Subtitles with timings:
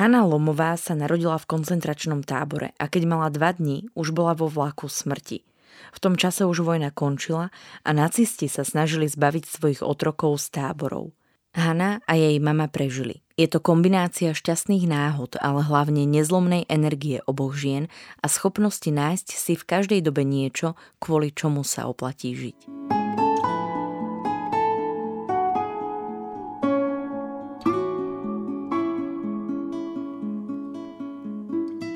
[0.00, 4.48] Hanna Lomová sa narodila v koncentračnom tábore a keď mala dva dní, už bola vo
[4.48, 5.44] vlaku smrti.
[5.92, 7.52] V tom čase už vojna končila
[7.84, 11.12] a nacisti sa snažili zbaviť svojich otrokov z táborov.
[11.52, 13.20] Hanna a jej mama prežili.
[13.36, 17.92] Je to kombinácia šťastných náhod, ale hlavne nezlomnej energie oboch žien
[18.24, 22.58] a schopnosti nájsť si v každej dobe niečo, kvôli čomu sa oplatí žiť.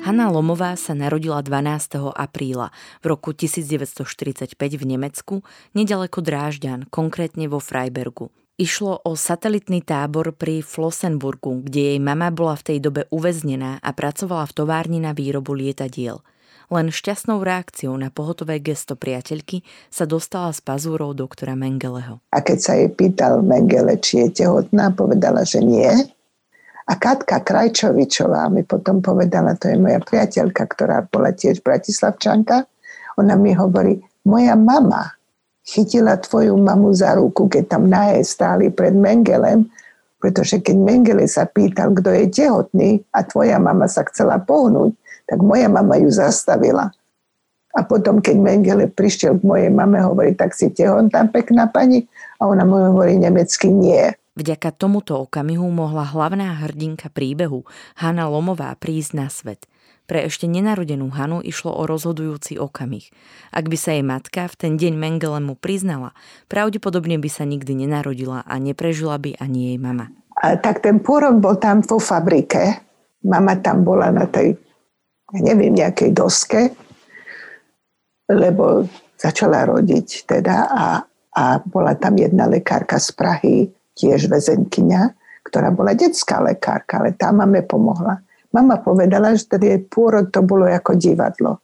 [0.05, 2.13] Hanna Lomová sa narodila 12.
[2.13, 2.69] apríla
[3.01, 5.41] v roku 1945 v Nemecku,
[5.73, 8.29] nedaleko Drážďan, konkrétne vo Freibergu.
[8.61, 13.89] Išlo o satelitný tábor pri Flossenburgu, kde jej mama bola v tej dobe uväznená a
[13.97, 16.21] pracovala v továrni na výrobu lietadiel.
[16.69, 22.21] Len šťastnou reakciou na pohotové gesto priateľky sa dostala z pazúrov doktora Mengeleho.
[22.29, 26.13] A keď sa jej pýtal Mengele, či je tehotná, povedala, že nie
[26.85, 32.69] a Katka Krajčovičová mi potom povedala, to je moja priateľka, ktorá bola tiež bratislavčanka,
[33.17, 33.97] ona mi hovorí,
[34.27, 35.15] moja mama
[35.65, 39.65] chytila tvoju mamu za ruku, keď tam naje stáli pred Mengelem,
[40.21, 44.93] pretože keď Mengele sa pýtal, kto je tehotný a tvoja mama sa chcela pohnúť,
[45.25, 46.93] tak moja mama ju zastavila.
[47.75, 52.07] A potom, keď Mengele prišiel k mojej mame, hovorí, tak si tehotná pekná pani?
[52.39, 54.15] A ona mu hovorí nemecky nie.
[54.35, 57.63] Vďaka tomuto okamihu mohla hlavná hrdinka príbehu,
[57.95, 59.63] Hanna Lomová, prísť na svet.
[60.05, 63.09] Pre ešte nenarodenú Hanu išlo o rozhodujúci okamih.
[63.49, 66.13] Ak by sa jej matka v ten deň Mengelemu priznala,
[66.51, 70.11] pravdepodobne by sa nikdy nenarodila a neprežila by ani jej mama.
[70.43, 72.85] A tak ten pôrod bol tam vo fabrike.
[73.25, 74.53] Mama tam bola na tej,
[75.31, 76.75] ja neviem, nejakej doske,
[78.29, 78.85] lebo
[79.17, 80.85] začala rodiť teda a,
[81.33, 85.01] a bola tam jedna lekárka z Prahy, tiež väzenkyňa,
[85.47, 88.19] ktorá bola detská lekárka, ale tá mame pomohla.
[88.51, 91.59] Mama povedala, že tedy pôrod to bolo ako divadlo.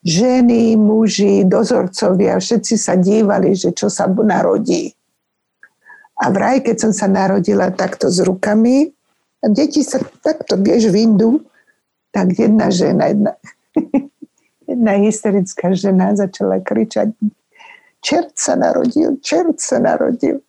[0.00, 4.96] Ženy, muži, dozorcovia, všetci sa dívali, že čo sa narodí.
[6.20, 8.92] A vraj, keď som sa narodila takto s rukami,
[9.40, 11.40] a deti sa takto, vieš, vindu,
[12.12, 13.32] tak jedna žena, jedna,
[14.68, 17.16] jedna hysterická žena začala kričať,
[18.04, 20.44] čert sa narodil, čert sa narodil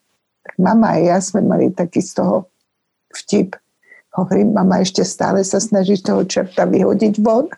[0.62, 2.54] mama a ja sme mali taký z toho
[3.10, 3.58] vtip.
[4.14, 7.50] Hovorím, mama ešte stále sa snaží toho čerta vyhodiť von.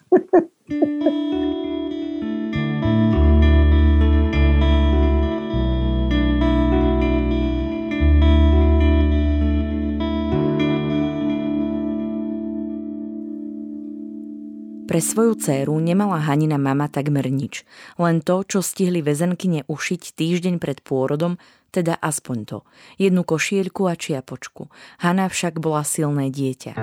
[14.83, 17.65] Pre svoju dceru nemala Hanina mama takmer nič,
[17.97, 21.41] len to, čo stihli väzenkyne ušiť týždeň pred pôrodom,
[21.73, 22.57] teda aspoň to.
[23.01, 24.69] Jednu košielku a čiapočku.
[25.01, 26.77] Hana však bola silné dieťa.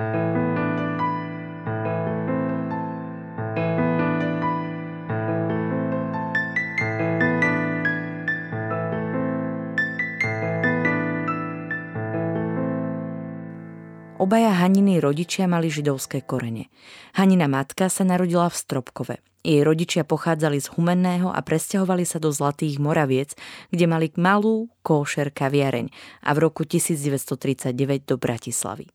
[14.21, 16.69] Obaja Haniny rodičia mali židovské korene.
[17.17, 19.15] Hanina matka sa narodila v Stropkove.
[19.41, 23.33] Jej rodičia pochádzali z Humenného a presťahovali sa do Zlatých Moraviec,
[23.73, 25.89] kde mali malú kóšer kaviareň
[26.21, 27.73] a v roku 1939
[28.05, 28.93] do Bratislavy.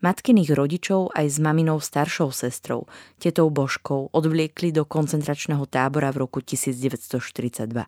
[0.00, 2.88] Matkyných rodičov aj s maminou staršou sestrou,
[3.20, 7.84] tetou Božkou, odvliekli do koncentračného tábora v roku 1942.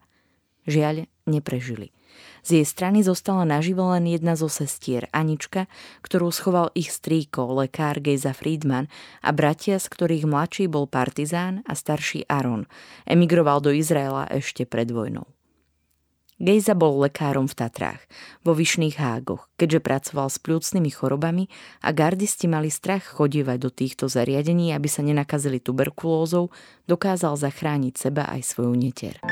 [0.69, 1.95] Žiaľ, neprežili.
[2.43, 5.71] Z jej strany zostala naživo len jedna zo sestier, Anička,
[6.03, 8.91] ktorú schoval ich strýko, lekár Gejza Friedman
[9.23, 12.67] a bratia, z ktorých mladší bol partizán a starší Aron.
[13.07, 15.25] Emigroval do Izraela ešte pred vojnou.
[16.43, 18.03] Gejza bol lekárom v Tatrách,
[18.43, 21.47] vo Vyšných hágoch, keďže pracoval s pľúcnymi chorobami
[21.87, 26.51] a gardisti mali strach chodívať do týchto zariadení, aby sa nenakazili tuberkulózou,
[26.91, 29.23] dokázal zachrániť seba aj svoju netier.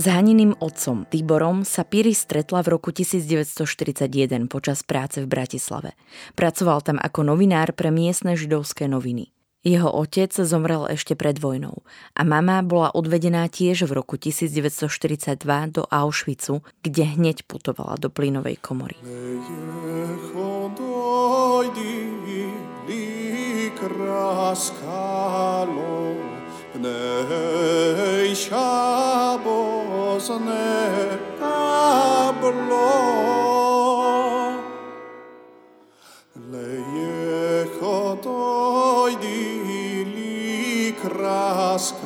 [0.00, 4.08] S Haniným otcom Tiborom sa Piri stretla v roku 1941
[4.48, 5.92] počas práce v Bratislave.
[6.32, 9.28] Pracoval tam ako novinár pre miestne židovské noviny.
[9.60, 11.84] Jeho otec zomrel ešte pred vojnou
[12.16, 15.36] a mama bola odvedená tiež v roku 1942
[15.68, 18.96] do Auschwitzu, kde hneď putovala do plynovej komory.
[30.28, 32.90] ne hablo
[36.52, 42.00] Leje kotoj dili kraskalo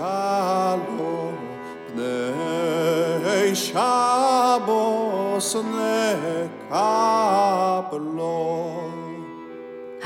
[1.97, 8.84] Ne shabos ne hablo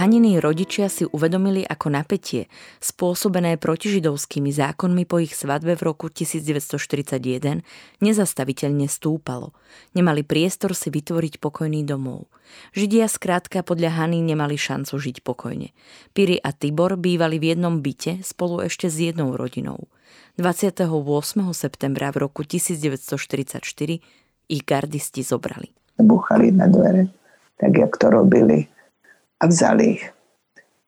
[0.09, 2.49] Haniny rodičia si uvedomili ako napätie,
[2.81, 7.61] spôsobené protižidovskými zákonmi po ich svadbe v roku 1941,
[8.01, 9.53] nezastaviteľne stúpalo.
[9.93, 12.33] Nemali priestor si vytvoriť pokojný domov.
[12.73, 15.77] Židia skrátka podľa Hany nemali šancu žiť pokojne.
[16.17, 19.93] Piri a Tibor bývali v jednom byte spolu ešte s jednou rodinou.
[20.41, 20.89] 28.
[21.53, 23.61] septembra v roku 1944
[24.49, 25.69] ich gardisti zobrali.
[26.01, 27.13] Búchali na dvere,
[27.61, 28.78] tak jak to robili
[29.39, 30.05] a vzali ich.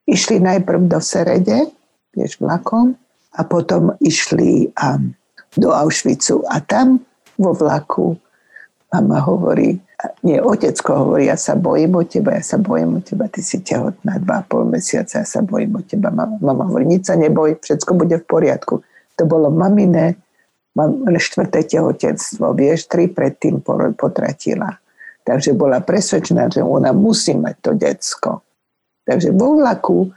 [0.07, 1.71] Išli najprv do Serede,
[2.11, 2.95] vieš, vlakom,
[3.31, 5.15] a potom išli um,
[5.55, 6.99] do Auschwitzu a tam
[7.39, 8.19] vo vlaku
[8.91, 9.79] mama hovorí,
[10.27, 13.63] nie, otecko hovorí, ja sa bojím o teba, ja sa bojím o teba, ty si
[13.63, 16.11] tehotná dva a pol mesiaca, ja sa bojím o teba.
[16.11, 18.83] Mama, mama hovorí, nič sa neboj, všetko bude v poriadku.
[19.15, 20.19] To bolo maminé,
[20.75, 23.63] mám štvrté tehotenstvo, vieš, tri predtým
[23.95, 24.80] potratila.
[25.31, 28.43] Takže bola presvedčená, že ona musí mať to decko.
[29.07, 30.11] Takže vo vlaku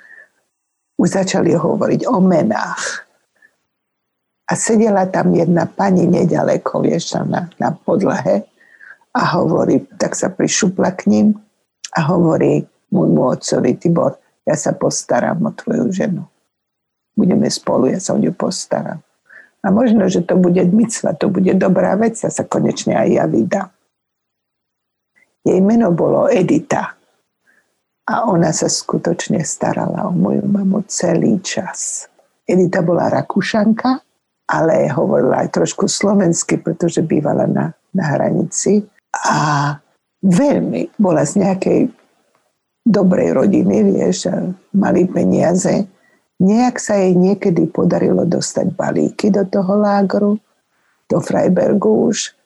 [0.99, 3.07] už začali hovoriť o menách.
[4.51, 8.43] A sedela tam jedna pani nedaleko, vieš, na, na podlahe
[9.15, 11.27] a hovorí, tak sa prišupla k ním
[11.95, 16.27] a hovorí môjmu otcovi, Tibor, ja sa postaram o tvoju ženu.
[17.15, 18.99] Budeme spolu, ja sa o ňu postaram.
[19.63, 23.25] A možno, že to bude dmicva, to bude dobrá vec, ja sa konečne aj ja
[23.31, 23.71] vydám.
[25.45, 26.97] Jej meno bolo Edita.
[28.05, 32.09] A ona sa skutočne starala o moju mamu celý čas.
[32.45, 34.01] Edita bola Rakúšanka,
[34.49, 38.85] ale hovorila aj trošku slovensky, pretože bývala na, na hranici.
[39.25, 39.73] A
[40.21, 41.81] veľmi bola z nejakej
[42.85, 44.29] dobrej rodiny, vieš,
[44.77, 45.89] mali peniaze.
[46.41, 50.37] Nejak sa jej niekedy podarilo dostať balíky do toho lágru,
[51.09, 52.37] do Freibergu už.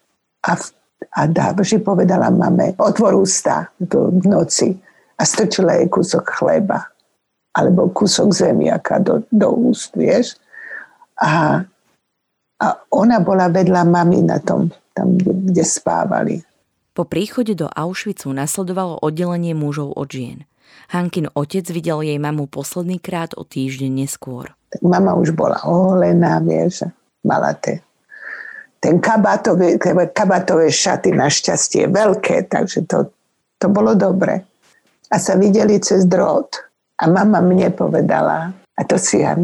[0.46, 0.66] A v
[1.14, 1.26] a
[1.62, 4.74] že povedala mame, otvor ústa v noci
[5.18, 6.86] a strčila jej kúsok chleba
[7.58, 10.38] alebo kúsok zemiaka do, do úst, vieš.
[11.18, 11.62] A,
[12.62, 16.46] a ona bola vedľa mami na tom, tam, kde spávali.
[16.94, 20.38] Po príchode do Auschwitzu nasledovalo oddelenie mužov od žien.
[20.94, 24.55] Hankin otec videl jej mamu posledný krát o týždeň neskôr.
[24.70, 26.86] Tak mama už bola oholená, vieš,
[27.26, 27.82] mala tie
[28.79, 29.79] ten kabátové,
[30.15, 33.11] kabátové šaty našťastie veľké, takže to,
[33.58, 34.47] to bolo dobre.
[35.11, 36.49] A sa videli cez drôt.
[36.99, 39.39] A mama mne povedala, a to si ja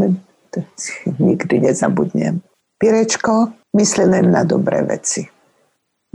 [0.51, 2.39] to si nikdy nezabudnem.
[2.79, 5.27] Pirečko, mysli len na dobré veci.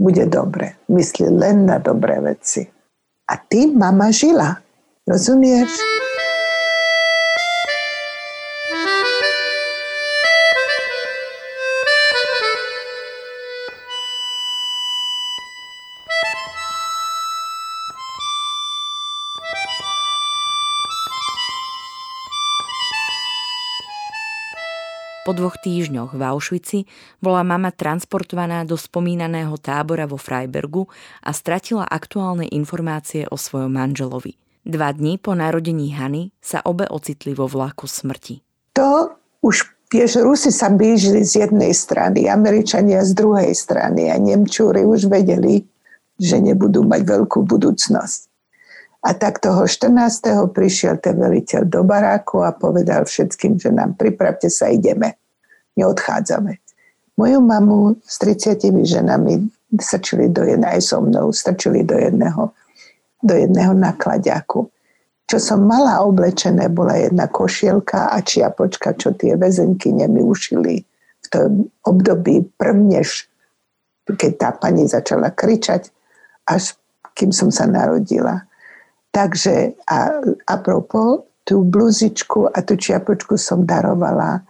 [0.00, 0.80] Bude dobre.
[0.88, 2.64] Mysli len na dobré veci.
[3.28, 4.56] A ty mama žila.
[5.04, 5.68] Rozumieš?
[25.30, 26.80] Po dvoch týždňoch v Auschwitzi
[27.22, 30.90] bola mama transportovaná do spomínaného tábora vo Freibergu
[31.22, 34.34] a stratila aktuálne informácie o svojom manželovi.
[34.66, 38.42] Dva dní po narodení Hany sa obe ocitli vo vlaku smrti.
[38.74, 39.14] To
[39.46, 45.06] už Vieš, Rusi sa blížili z jednej strany, Američania z druhej strany a Nemčúri už
[45.06, 45.62] vedeli,
[46.18, 48.29] že nebudú mať veľkú budúcnosť.
[49.00, 50.52] A tak toho 14.
[50.52, 55.16] prišiel ten veliteľ do baráku a povedal všetkým, že nám pripravte sa, ideme
[55.80, 56.60] neodchádzame.
[57.16, 59.48] Moju mamu s 30 ženami
[59.80, 62.52] strčili do jedného, aj so mnou, strčili do jedného,
[63.24, 64.68] do jedného nakladiaku.
[65.30, 70.82] Čo som mala oblečené, bola jedna košielka a čiapočka, čo tie väzenky mi ušili
[71.22, 73.30] v tom období prvnež,
[74.10, 75.86] keď tá pani začala kričať,
[76.50, 76.74] až
[77.14, 78.49] kým som sa narodila.
[79.10, 84.46] Takže a, a propos, tú bluzičku a tú čiapočku som darovala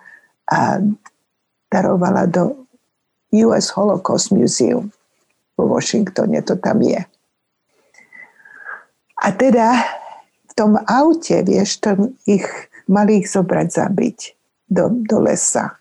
[0.51, 0.83] a
[1.71, 2.67] darovala do
[3.33, 4.91] US Holocaust Museum
[5.55, 7.01] vo Washingtone, to tam je.
[9.21, 9.81] A teda
[10.49, 12.45] v tom aute, vieš, to ich,
[12.89, 14.19] mali ich zobrať zabiť
[14.67, 15.77] do, do lesa.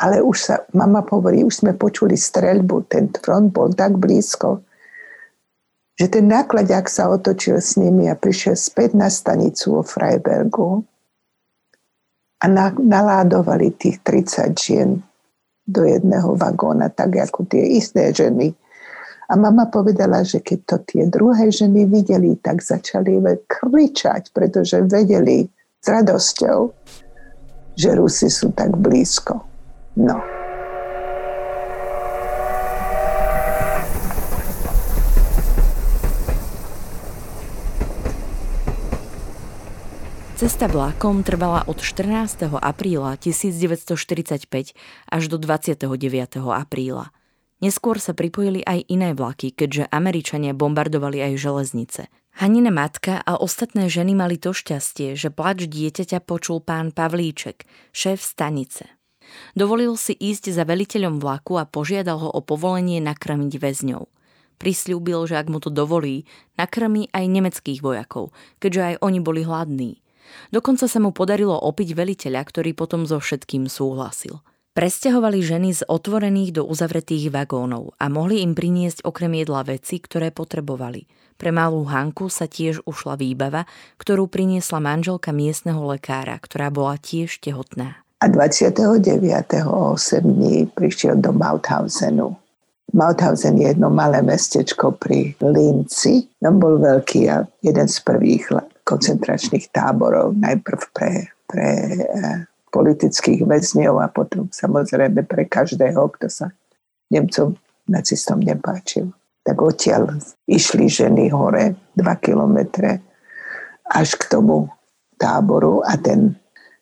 [0.00, 4.64] Ale už sa, mama hovorí, už sme počuli streľbu, ten front bol tak blízko,
[6.02, 10.82] že ten nákladák sa otočil s nimi a prišiel späť na stanicu vo Freibergu
[12.42, 14.98] a na, naládovali tých 30 žien
[15.62, 18.50] do jedného vagóna, tak ako tie isté ženy.
[19.30, 25.46] A mama povedala, že keď to tie druhé ženy videli, tak začali kričať, pretože vedeli
[25.78, 26.58] s radosťou,
[27.78, 29.38] že Rusi sú tak blízko.
[30.02, 30.41] No.
[40.42, 42.50] Cesta vlakom trvala od 14.
[42.58, 44.74] apríla 1945
[45.06, 45.86] až do 29.
[46.50, 47.14] apríla.
[47.62, 52.10] Neskôr sa pripojili aj iné vlaky, keďže Američania bombardovali aj železnice.
[52.42, 57.62] Hanina matka a ostatné ženy mali to šťastie, že plač dieťaťa počul pán Pavlíček,
[57.94, 58.90] šéf stanice.
[59.54, 64.10] Dovolil si ísť za veliteľom vlaku a požiadal ho o povolenie nakrmiť väzňov.
[64.58, 66.26] Prisľúbil, že ak mu to dovolí,
[66.58, 70.01] nakrmí aj nemeckých vojakov, keďže aj oni boli hladní.
[70.52, 74.42] Dokonca sa mu podarilo opiť veliteľa, ktorý potom so všetkým súhlasil.
[74.72, 80.32] Presťahovali ženy z otvorených do uzavretých vagónov a mohli im priniesť okrem jedla veci, ktoré
[80.32, 81.04] potrebovali.
[81.36, 83.68] Pre malú Hanku sa tiež ušla výbava,
[84.00, 88.00] ktorú priniesla manželka miestneho lekára, ktorá bola tiež tehotná.
[88.22, 89.04] A 29.
[89.68, 92.32] o 8 dní prišiel do Mauthausenu.
[92.92, 96.28] Mauthausen je jedno malé mestečko pri Linci.
[96.40, 98.52] Tam bol veľký a jeden z prvých
[98.82, 101.12] koncentračných táborov, najprv pre,
[101.46, 101.68] pre
[102.02, 102.38] eh,
[102.72, 106.46] politických väzňov a potom samozrejme pre každého, kto sa
[107.12, 107.52] Nemcom
[107.86, 109.12] nacistom nepáčil.
[109.44, 110.16] Tak odtiaľ
[110.48, 113.04] išli ženy hore 2 kilometre
[113.84, 114.70] až k tomu
[115.20, 116.32] táboru a ten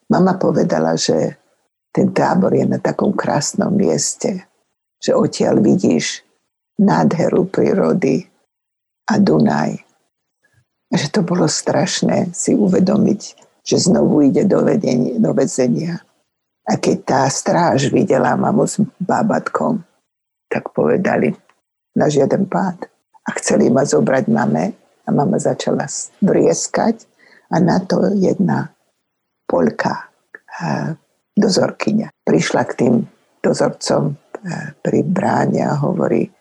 [0.07, 1.35] mama povedala, že
[1.91, 4.47] ten tábor je na takom krásnom mieste,
[5.03, 6.23] že odtiaľ vidíš
[6.79, 8.31] nádheru prírody
[9.11, 9.90] a Dunaj
[10.91, 13.21] že to bolo strašné si uvedomiť,
[13.63, 16.03] že znovu ide do, vedenia, do vedenia.
[16.67, 19.81] A keď tá stráž videla mamu s bábatkom,
[20.51, 21.31] tak povedali
[21.95, 22.91] na žiaden pád.
[23.23, 25.87] A chceli ma zobrať mame a mama začala
[26.19, 27.07] vrieskať
[27.51, 28.71] a na to jedna
[29.47, 30.07] Polka,
[31.35, 32.95] dozorkyňa, prišla k tým
[33.43, 34.15] dozorcom
[34.79, 36.31] pri bráne a hovorí,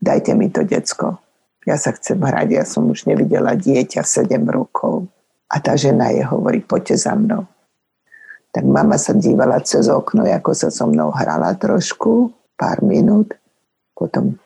[0.00, 1.20] dajte mi to decko,
[1.68, 5.04] ja sa chcem hrať, ja som už nevidela dieťa 7 rokov.
[5.52, 7.44] A tá žena je hovorí, poďte za mnou.
[8.48, 13.36] Tak mama sa dívala cez okno, ako sa so mnou hrala trošku, pár minút,
[13.92, 14.40] potom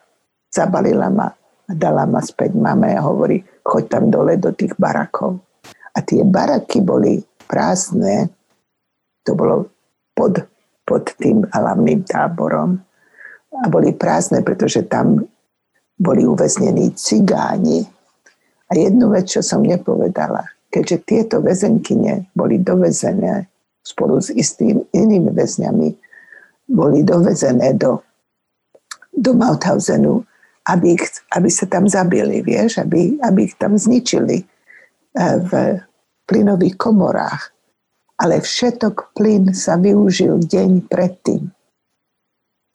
[0.50, 1.30] zabalila ma
[1.70, 5.38] a dala ma späť mame a hovorí, choď tam dole do tých barakov.
[5.94, 8.34] A tie baraky boli prázdne,
[9.22, 9.70] to bolo
[10.18, 10.42] pod,
[10.82, 12.82] pod tým hlavným táborom
[13.62, 15.22] a boli prázdne, pretože tam
[16.02, 17.86] boli uväznení cigáni.
[18.66, 20.42] A jednu vec, čo som nepovedala,
[20.74, 23.46] keďže tieto väzenkyne boli dovezené
[23.86, 25.88] spolu s istým inými väzňami,
[26.72, 28.02] boli dovezené do,
[29.14, 30.24] do Mauthausenu,
[30.66, 35.52] aby, ich, aby sa tam zabili, vieš, aby, aby ich tam zničili eh, v
[36.26, 37.52] plynových komorách.
[38.22, 41.50] Ale všetok plyn sa využil deň predtým.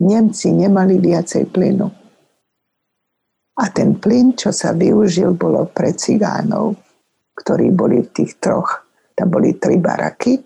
[0.03, 2.06] Nemci nemali viacej plynu.
[3.57, 6.77] A ten plyn, čo sa využil, bolo pre cigánov,
[7.33, 8.85] ktorí boli v tých troch,
[9.17, 10.37] tam boli tri baraky,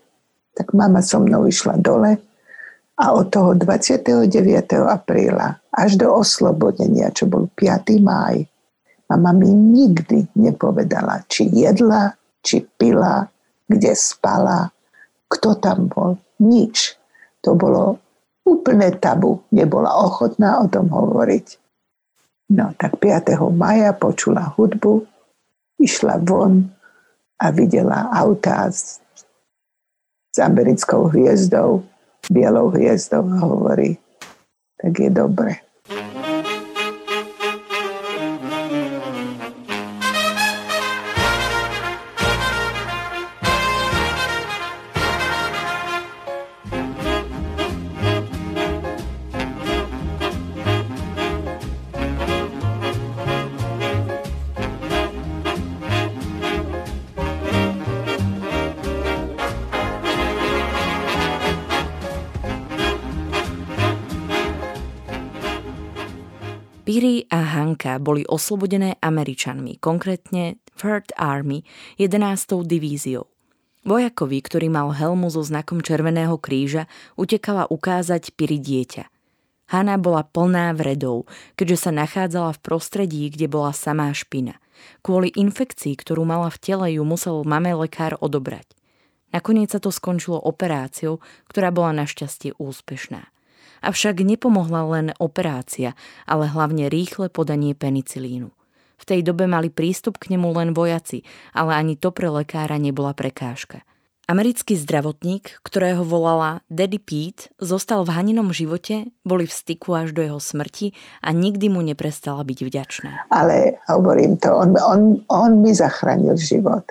[0.55, 2.15] tak mama so mnou išla dole
[3.01, 4.31] a od toho 29.
[4.87, 7.99] apríla až do oslobodenia, čo bol 5.
[7.99, 8.45] máj,
[9.11, 13.27] mama mi nikdy nepovedala, či jedla, či pila,
[13.67, 14.71] kde spala,
[15.31, 16.95] kto tam bol, nič.
[17.41, 17.97] To bolo
[18.45, 21.60] úplne tabu, nebola ochotná o tom hovoriť.
[22.51, 23.31] No tak 5.
[23.55, 25.07] maja počula hudbu,
[25.79, 26.67] išla von
[27.39, 28.99] a videla autá s,
[30.35, 31.87] s americkou hviezdou,
[32.27, 33.95] bielou hviezdou a hovorí,
[34.75, 35.63] tak je dobre.
[68.11, 71.63] Boli oslobodené Američanmi, konkrétne Third Army
[71.95, 72.67] 11.
[72.67, 73.31] divíziou.
[73.87, 79.07] Vojakovi, ktorý mal helmu so znakom Červeného kríža, utekala ukázať Piri dieťa.
[79.71, 81.23] Hanna bola plná vredov,
[81.55, 84.59] keďže sa nachádzala v prostredí, kde bola samá špina.
[84.99, 88.75] Kvôli infekcii, ktorú mala v tele, ju musel mame lekár odobrať.
[89.31, 93.30] Nakoniec sa to skončilo operáciou, ktorá bola našťastie úspešná.
[93.81, 95.97] Avšak nepomohla len operácia,
[96.29, 98.53] ale hlavne rýchle podanie penicilínu.
[99.01, 101.25] V tej dobe mali prístup k nemu len vojaci,
[101.57, 103.81] ale ani to pre lekára nebola prekážka.
[104.29, 110.21] Americký zdravotník, ktorého volala Daddy Pete, zostal v Haninom živote, boli v styku až do
[110.23, 113.27] jeho smrti a nikdy mu neprestala byť vďačná.
[113.33, 116.85] Ale hovorím to, on, on, on mi zachránil život.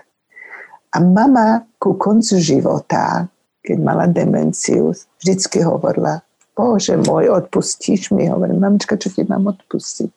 [0.91, 3.31] A mama ku koncu života,
[3.63, 4.93] keď mala demenciu,
[5.23, 6.21] vždycky hovorila,
[6.61, 8.29] Bože môj, odpustíš mi?
[8.29, 10.13] Hovorím, mamička, čo ti mám odpustiť?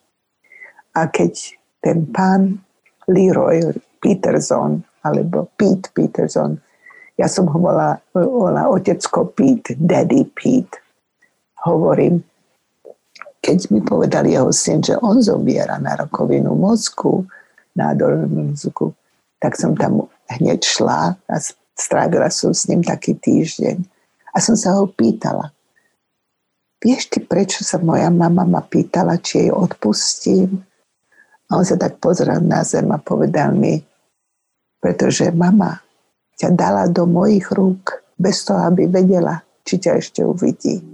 [0.92, 2.60] A keď ten pán
[3.08, 6.60] Leroy Peterson, alebo Pete Peterson,
[7.16, 10.84] ja som ho volala, volala otecko Pete, Daddy Pete,
[11.64, 12.20] hovorím,
[13.40, 17.24] keď mi povedal jeho syn, že on zomiera na rakovinu mozku,
[17.72, 18.92] nádor mozku,
[19.40, 21.34] tak som tam hneď šla a
[21.72, 23.80] strávila som s ním taký týždeň.
[24.36, 25.53] A som sa ho pýtala,
[26.84, 30.60] vieš ty, prečo sa moja mama ma pýtala, či jej odpustím?
[31.48, 33.80] A on sa tak pozrel na zem a povedal mi,
[34.84, 35.80] pretože mama
[36.36, 40.93] ťa dala do mojich rúk bez toho, aby vedela, či ťa ešte uvidí.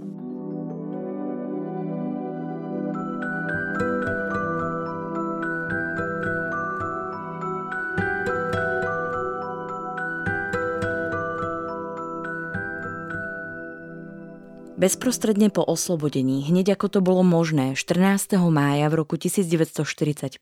[14.81, 18.33] Bezprostredne po oslobodení, hneď ako to bolo možné, 14.
[18.49, 20.41] mája v roku 1945,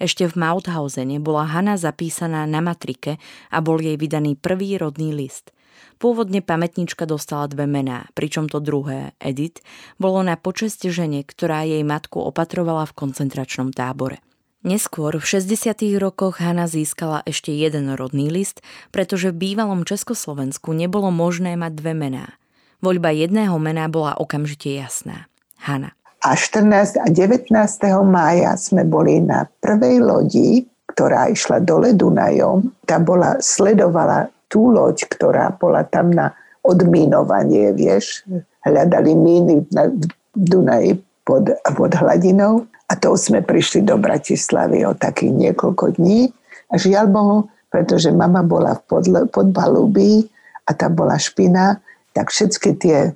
[0.00, 3.20] ešte v Mauthausene bola Hanna zapísaná na matrike
[3.52, 5.52] a bol jej vydaný prvý rodný list.
[6.00, 9.60] Pôvodne pamätnička dostala dve mená, pričom to druhé, Edith,
[10.00, 14.24] bolo na počest žene, ktorá jej matku opatrovala v koncentračnom tábore.
[14.64, 16.00] Neskôr v 60.
[16.00, 21.92] rokoch Hanna získala ešte jeden rodný list, pretože v bývalom Československu nebolo možné mať dve
[21.92, 22.26] mená–
[22.80, 25.26] Voľba jedného mena bola okamžite jasná.
[25.64, 25.96] Hanna.
[26.26, 27.00] A 14.
[27.00, 27.54] a 19.
[28.02, 32.66] mája sme boli na prvej lodi, ktorá išla dole Dunajom.
[32.88, 36.34] Tá bola, sledovala tú loď, ktorá bola tam na
[36.66, 38.26] odminovanie, vieš.
[38.66, 39.86] Hľadali míny na
[40.34, 42.66] Dunaji pod, pod hladinou.
[42.86, 46.30] A to sme prišli do Bratislavy o takých niekoľko dní.
[46.70, 47.38] A žiaľ Bohu,
[47.70, 50.26] pretože mama bola v podle, podbalubí
[50.66, 51.78] a tam bola špina,
[52.16, 53.12] tak všetky tie,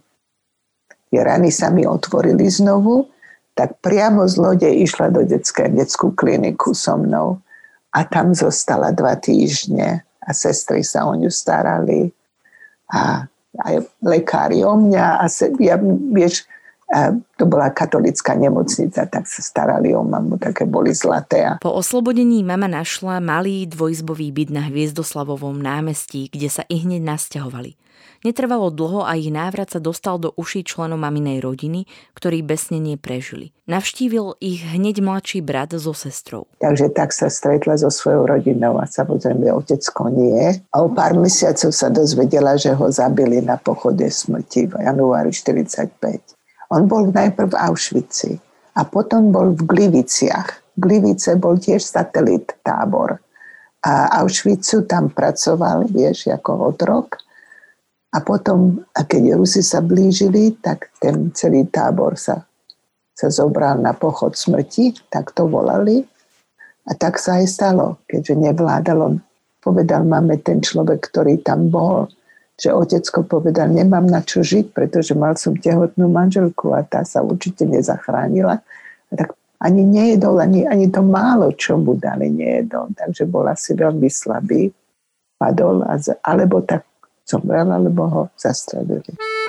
[1.08, 3.08] tie rany sa mi otvorili znovu,
[3.56, 7.40] tak priamo z lode išla do detské, detskú kliniku so mnou
[7.96, 12.12] a tam zostala dva týždne a sestry sa o ňu starali
[12.92, 13.24] a
[13.64, 15.80] aj lekári o mňa a se, ja,
[16.12, 16.44] vieš,
[17.38, 21.46] to bola katolická nemocnica, tak sa starali o mamu, také boli zlaté.
[21.62, 27.78] Po oslobodení mama našla malý dvojizbový byt na Hviezdoslavovom námestí, kde sa i hneď nasťahovali.
[28.20, 33.56] Netrvalo dlho a ich návrat sa dostal do uší členov maminej rodiny, ktorí besnenie prežili.
[33.64, 36.44] Navštívil ich hneď mladší brat so sestrou.
[36.60, 40.52] Takže tak sa stretla so svojou rodinou a samozrejme otecko nie.
[40.68, 45.96] A o pár mesiacov sa dozvedela, že ho zabili na pochode smrti v januári 45.
[46.76, 48.36] On bol najprv v Auschwitzi
[48.76, 50.76] a potom bol v Gliviciach.
[50.76, 53.16] Glivice bol tiež satelit tábor.
[53.80, 57.29] A Auschwitzu tam pracoval, vieš, ako otrok
[58.10, 62.42] a potom, a keď Rusi sa blížili, tak ten celý tábor sa,
[63.14, 66.02] sa zobral na pochod smrti, tak to volali.
[66.90, 69.22] A tak sa aj stalo, keďže nevládal.
[69.62, 72.10] Povedal, máme ten človek, ktorý tam bol,
[72.58, 77.22] že otecko povedal, nemám na čo žiť, pretože mal som tehotnú manželku a tá sa
[77.22, 78.58] určite nezachránila.
[79.08, 82.90] A tak ani nejedol, ani, ani to málo, čo mu dali, nejedol.
[82.96, 84.72] Takže bol asi veľmi slabý,
[85.38, 85.86] padol,
[86.26, 86.89] alebo tak
[87.30, 89.14] zomrel alebo ho zastrelili.
[89.14, 89.39] V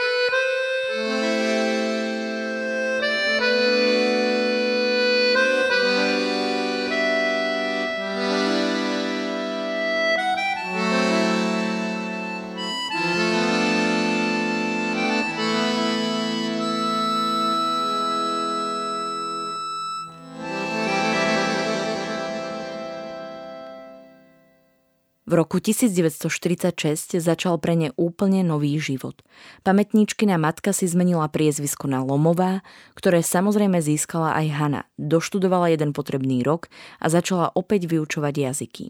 [25.32, 29.24] V roku 1946 začal pre ne úplne nový život.
[29.64, 32.68] Pamätníčkina matka si zmenila priezvisko na Lomová,
[33.00, 34.82] ktoré samozrejme získala aj Hana.
[35.00, 36.68] Doštudovala jeden potrebný rok
[37.00, 38.86] a začala opäť vyučovať jazyky.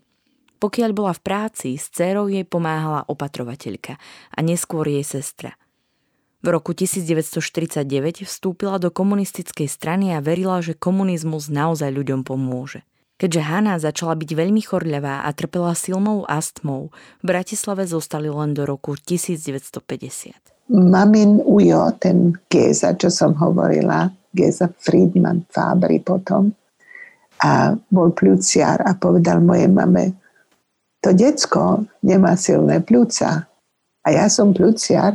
[0.57, 4.01] Pokiaľ bola v práci, s dcerou jej pomáhala opatrovateľka
[4.33, 5.53] a neskôr jej sestra.
[6.41, 12.81] V roku 1949 vstúpila do komunistickej strany a verila, že komunizmus naozaj ľuďom pomôže.
[13.21, 16.89] Keďže Hanna začala byť veľmi chorľavá a trpela silnou astmou,
[17.21, 20.73] v Bratislave zostali len do roku 1950.
[20.73, 26.49] Mamin ujo, ten Geza, čo som hovorila, Geza Friedman Fabri potom,
[27.45, 30.17] a bol pľuciar a povedal mojej mame,
[30.97, 33.45] to decko nemá silné pľúca.
[34.01, 35.13] A ja som pľuciar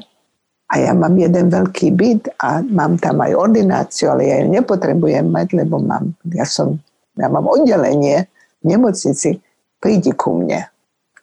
[0.70, 5.26] a ja mám jeden veľký byt a mám tam aj ordináciu, ale ja ju nepotrebujem
[5.26, 6.78] mať, lebo mám, ja som
[7.16, 8.28] ja mám oddelenie
[8.60, 9.40] v nemocnici,
[9.80, 10.68] prídi ku mne.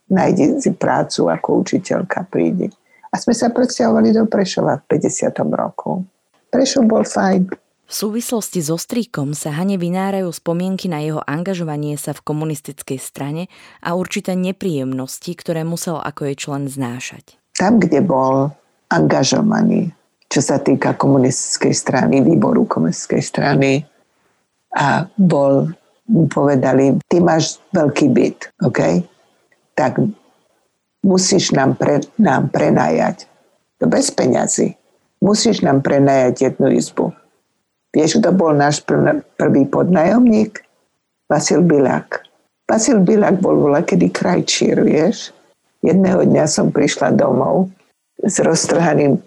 [0.09, 2.69] Nájdi si prácu ako učiteľka, prídi.
[3.13, 5.29] A sme sa presťahovali do Prešova v 50.
[5.53, 6.01] roku.
[6.49, 7.49] Prešov bol fajn.
[7.83, 13.53] V súvislosti so strýkom sa Hane vynárajú spomienky na jeho angažovanie sa v komunistickej strane
[13.85, 17.37] a určité nepríjemnosti, ktoré musel ako jej člen znášať.
[17.53, 18.49] Tam, kde bol
[18.89, 19.93] angažovaný,
[20.25, 23.85] čo sa týka komunistickej strany, výboru komunistickej strany,
[24.73, 25.69] a bol
[26.07, 28.79] mu povedali, ty máš veľký byt, OK?
[29.73, 29.99] Tak
[31.03, 33.27] musíš nám, pre, nám prenajať.
[33.79, 34.75] To bez peňazí.
[35.23, 37.15] Musíš nám prenajať jednu izbu.
[37.93, 40.59] Vieš, kto bol náš pr- prvý podnajomník?
[41.29, 42.25] Vasil Bilák.
[42.67, 45.31] Vasil Bilák bol voľa kedy krajčír, vieš?
[45.83, 47.71] Jedného dňa som prišla domov
[48.23, 49.19] s roztrhaným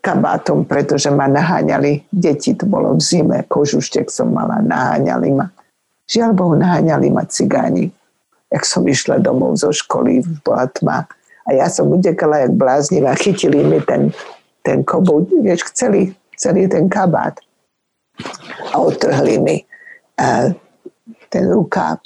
[0.00, 5.46] kabátom, pretože ma naháňali deti, to bolo v zime, kožuštek som mala, naháňali ma.
[6.10, 7.94] Žiaľ Bohu, naháňali ma cigáni.
[8.50, 11.06] Jak som išla domov zo školy, bola tma.
[11.46, 14.10] A ja som utekala jak bláznivá, chytili mi ten,
[14.66, 17.38] ten kobou, vieš, celý, celý ten kabát.
[18.74, 19.62] A odtrhli mi
[20.18, 20.50] a,
[21.30, 22.02] ten rukáv.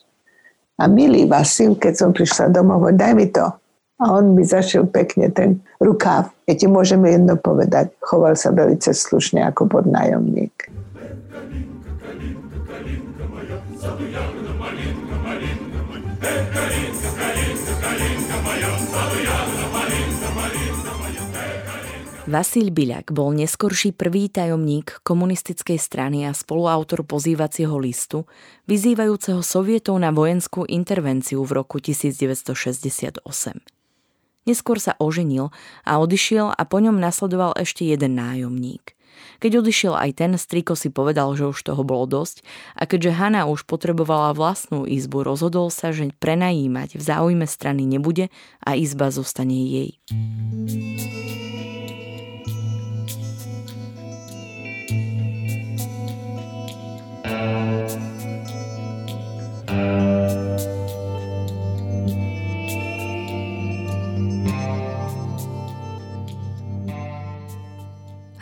[0.77, 3.49] A milý Vasil, keď som prišla domov, daj mi to.
[4.05, 6.29] A on mi zašiel pekne ten rukáv.
[6.45, 7.95] Ja ti môžeme jedno povedať.
[8.05, 10.73] Choval sa veľmi slušne ako podnájomník.
[22.24, 28.24] Vasil Biľak bol neskorší prvý tajomník komunistickej strany a spoluautor pozývacieho listu,
[28.64, 33.28] vyzývajúceho sovietov na vojenskú intervenciu v roku 1968.
[34.48, 35.52] Neskôr sa oženil
[35.84, 38.96] a odišiel a po ňom nasledoval ešte jeden nájomník.
[39.44, 42.40] Keď odišiel aj ten, striko si povedal, že už toho bolo dosť
[42.72, 48.32] a keďže Hanna už potrebovala vlastnú izbu, rozhodol sa, že prenajímať v záujme strany nebude
[48.64, 50.00] a izba zostane jej.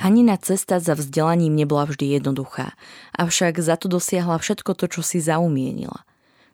[0.03, 2.75] Hanina cesta za vzdelaním nebola vždy jednoduchá,
[3.15, 6.03] avšak za to dosiahla všetko to, čo si zaumienila.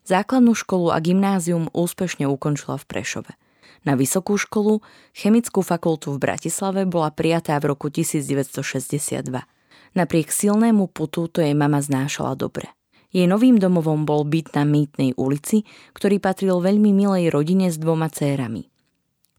[0.04, 3.32] Základnú školu a gymnázium úspešne ukončila v Prešove.
[3.88, 4.84] Na vysokú školu,
[5.16, 9.26] chemickú fakultu v Bratislave bola prijatá v roku 1962.
[9.96, 12.72] Napriek silnému putu to jej mama znášala dobre.
[13.08, 15.64] Jej novým domovom bol byt na Mýtnej ulici,
[15.96, 18.68] ktorý patril veľmi milej rodine s dvoma cérami.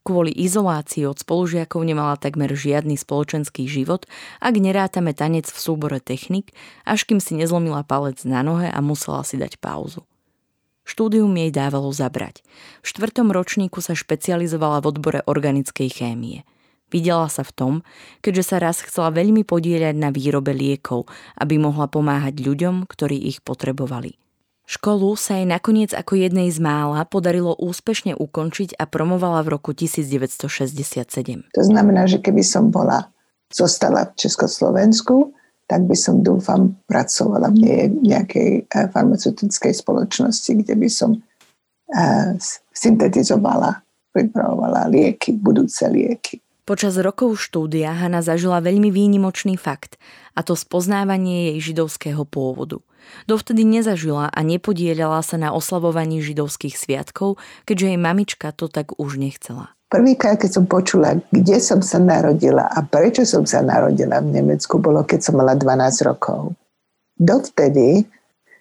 [0.02, 4.10] Kvôli izolácii od spolužiakov nemala takmer žiadny spoločenský život,
[4.42, 6.50] ak nerátame tanec v súbore technik,
[6.82, 10.02] až kým si nezlomila palec na nohe a musela si dať pauzu.
[10.82, 12.42] Štúdium jej dávalo zabrať.
[12.82, 16.42] V štvrtom ročníku sa špecializovala v odbore organickej chémie.
[16.90, 17.74] Videla sa v tom,
[18.26, 21.06] keďže sa raz chcela veľmi podieľať na výrobe liekov,
[21.38, 24.18] aby mohla pomáhať ľuďom, ktorí ich potrebovali.
[24.70, 29.74] Školu sa jej nakoniec ako jednej z mála podarilo úspešne ukončiť a promovala v roku
[29.74, 31.50] 1967.
[31.58, 33.10] To znamená, že keby som bola
[33.50, 35.34] zostala v Československu,
[35.70, 42.38] tak by som, dúfam, pracovala v nejakej eh, farmaceutickej spoločnosti, kde by som eh,
[42.70, 43.74] syntetizovala,
[44.14, 46.42] pripravovala lieky, budúce lieky.
[46.70, 49.98] Počas rokov štúdia Hanna zažila veľmi výnimočný fakt,
[50.38, 52.86] a to spoznávanie jej židovského pôvodu.
[53.26, 59.18] Dovtedy nezažila a nepodielala sa na oslavovaní židovských sviatkov, keďže jej mamička to tak už
[59.18, 59.74] nechcela.
[59.90, 64.78] Prvýkrát, keď som počula, kde som sa narodila a prečo som sa narodila v Nemecku,
[64.78, 66.54] bolo keď som mala 12 rokov.
[67.18, 68.06] Dovtedy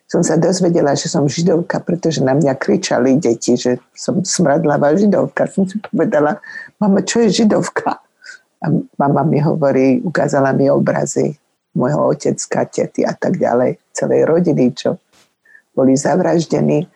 [0.09, 5.44] som sa dozvedela, že som židovka, pretože na mňa kričali deti, že som smradlavá židovka.
[5.53, 6.40] Som si povedala,
[6.81, 8.01] mama, čo je židovka?
[8.64, 8.66] A
[8.97, 11.37] mama mi hovorí, ukázala mi obrazy
[11.77, 14.97] môjho otecka, tety a tak ďalej, celej rodiny, čo
[15.77, 16.88] boli zavraždení.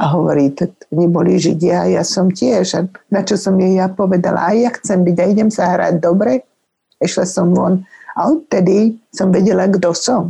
[0.00, 2.66] A hovorí, to oni boli Židia ja som tiež.
[2.76, 2.80] A
[3.12, 6.44] na čo som jej ja povedala, aj ja chcem byť a idem sa hrať dobre.
[7.00, 7.84] Išla som von
[8.16, 10.28] a odtedy som vedela, kto som.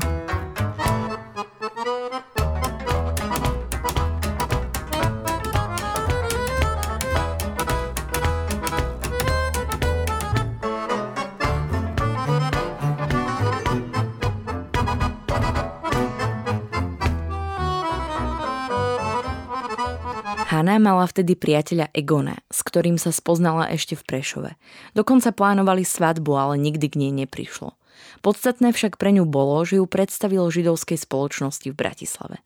[20.86, 24.50] Mala vtedy priateľa Egona, s ktorým sa spoznala ešte v Prešove.
[24.94, 27.74] Dokonca plánovali svadbu, ale nikdy k nej neprišlo.
[28.22, 32.36] Podstatné však pre ňu bolo, že ju predstavil židovskej spoločnosti v Bratislave.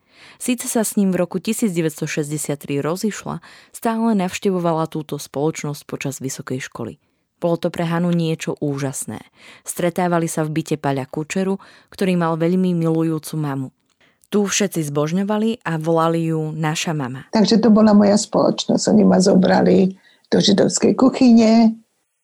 [0.41, 6.97] Síce sa s ním v roku 1963 rozišla, stále navštevovala túto spoločnosť počas vysokej školy.
[7.41, 9.25] Bolo to pre Hanu niečo úžasné.
[9.65, 11.57] Stretávali sa v byte Paľa Kučeru,
[11.89, 13.69] ktorý mal veľmi milujúcu mamu.
[14.31, 17.27] Tu všetci zbožňovali a volali ju naša mama.
[17.35, 18.85] Takže to bola moja spoločnosť.
[18.95, 19.91] Oni ma zobrali
[20.31, 21.75] do židovskej kuchyne,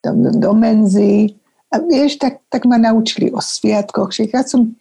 [0.06, 1.34] do, do menzy.
[1.74, 4.14] A vieš, tak, tak ma naučili o sviatkoch.
[4.22, 4.78] Ja som,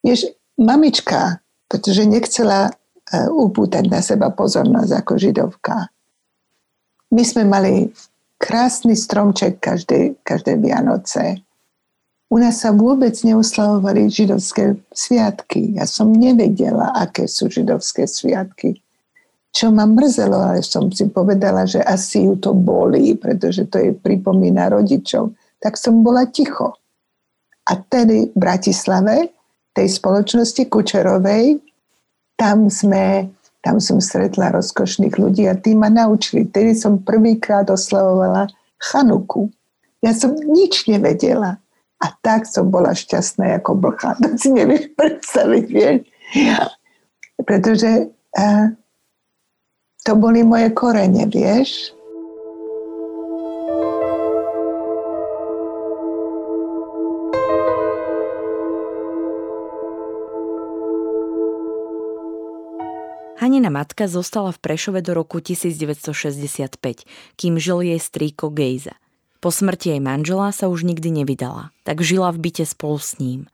[0.00, 5.92] vieš, mamička, pretože nechcela uh, upútať na seba pozornosť ako židovka.
[7.12, 7.92] My sme mali
[8.40, 11.44] krásny stromček každé, každé Vianoce
[12.32, 15.76] u nás sa vôbec neuslavovali židovské sviatky.
[15.76, 18.80] Ja som nevedela, aké sú židovské sviatky.
[19.52, 23.92] Čo ma mrzelo, ale som si povedala, že asi ju to bolí, pretože to jej
[23.92, 25.36] pripomína rodičov.
[25.60, 26.72] Tak som bola ticho.
[27.68, 29.28] A tedy v Bratislave,
[29.76, 31.60] tej spoločnosti Kučerovej,
[32.40, 33.28] tam sme
[33.62, 36.50] tam som stretla rozkošných ľudí a tí ma naučili.
[36.50, 38.50] Tedy som prvýkrát oslavovala
[38.82, 39.54] Chanuku.
[40.02, 41.61] Ja som nič nevedela.
[42.02, 44.18] A tak som bola šťastná ako blcha.
[44.18, 45.98] To si nevieš predstaviť, vieš.
[47.42, 48.66] Pretože uh,
[50.02, 51.94] to boli moje korene, vieš.
[63.42, 66.78] Hanina matka zostala v Prešove do roku 1965,
[67.34, 68.94] kým žil jej strýko Gejza.
[69.42, 73.50] Po smrti jej manžela sa už nikdy nevydala, tak žila v byte spolu s ním.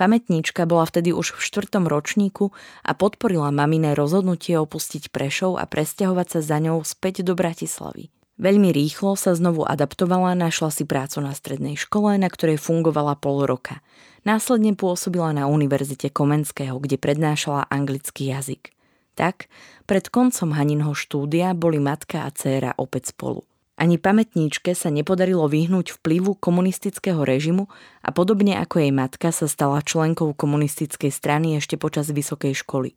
[0.00, 6.26] Pamätníčka bola vtedy už v štvrtom ročníku a podporila maminé rozhodnutie opustiť Prešov a presťahovať
[6.36, 8.08] sa za ňou späť do Bratislavy.
[8.40, 13.44] Veľmi rýchlo sa znovu adaptovala, našla si prácu na strednej škole, na ktorej fungovala pol
[13.44, 13.80] roka.
[14.24, 18.72] Následne pôsobila na Univerzite Komenského, kde prednášala anglický jazyk.
[19.16, 19.48] Tak,
[19.88, 23.44] pred koncom Haninho štúdia boli matka a dcéra opäť spolu.
[23.76, 27.68] Ani pamätníčke sa nepodarilo vyhnúť vplyvu komunistického režimu
[28.00, 32.96] a podobne ako jej matka sa stala členkou komunistickej strany ešte počas vysokej školy.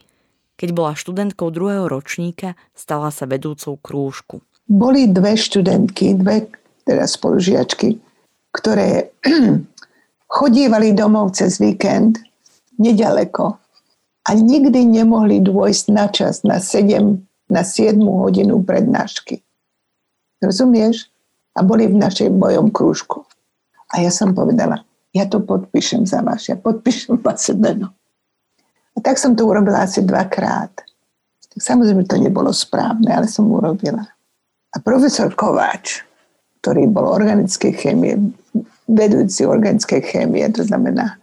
[0.55, 4.39] Keď bola študentkou druhého ročníka, stala sa vedúcou krúžku.
[4.71, 6.47] Boli dve študentky, dve
[6.87, 7.99] teda spolužiačky,
[8.55, 9.11] ktoré
[10.39, 12.23] chodívali domov cez víkend
[12.79, 13.59] nedaleko
[14.23, 17.19] a nikdy nemohli dôjsť na čas na 7,
[17.51, 19.43] na 7 hodinu prednášky
[20.39, 21.11] Rozumieš?
[21.55, 23.27] A boli v našej mojom krúžku.
[23.91, 27.91] A ja som povedala, ja to podpíšem za vás, ja podpíšem vaše meno.
[28.95, 30.83] A tak som to urobila asi dvakrát.
[31.59, 34.05] Samozrejme to nebolo správne, ale som urobila.
[34.69, 36.05] A profesor Kováč,
[36.61, 38.15] ktorý bol organickej chémie,
[38.85, 41.17] vedúci organickej chémie, to znamená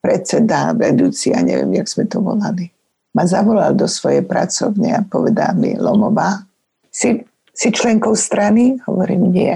[0.00, 2.70] predseda, vedúci, ja neviem, jak sme to volali,
[3.12, 6.46] ma zavolal do svojej pracovne a povedal mi, Lomová,
[6.88, 7.20] si
[7.56, 8.76] si členkou strany?
[8.84, 9.54] Hovorím, nie.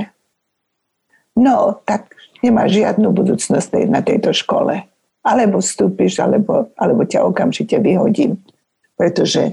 [1.36, 4.88] No, tak nemáš žiadnu budúcnosť na tejto škole.
[5.20, 8.40] Alebo vstúpiš, alebo, alebo ťa okamžite vyhodím.
[8.96, 9.52] Pretože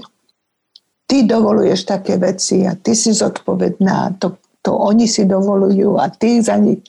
[1.04, 6.40] ty dovoluješ také veci a ty si zodpovedná, to, to oni si dovolujú a ty
[6.40, 6.80] za nich.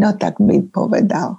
[0.00, 1.36] No tak mi povedal.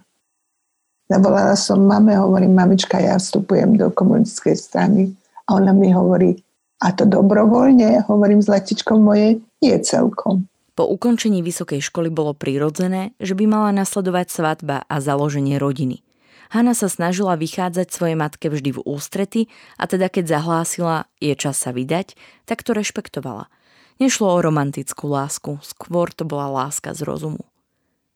[1.10, 5.02] Zavolala som mame, hovorím, mamička, ja vstupujem do komunistickej strany.
[5.50, 6.40] A ona mi hovorí,
[6.80, 10.52] a to dobrovoľne, hovorím zlatičkom moje, nie celkom.
[10.74, 16.04] Po ukončení vysokej školy bolo prirodzené, že by mala nasledovať svadba a založenie rodiny.
[16.50, 19.42] Hanna sa snažila vychádzať svojej matke vždy v ústrety
[19.78, 22.14] a teda keď zahlásila, je čas sa vydať,
[22.46, 23.50] tak to rešpektovala.
[23.98, 27.46] Nešlo o romantickú lásku, skôr to bola láska z rozumu.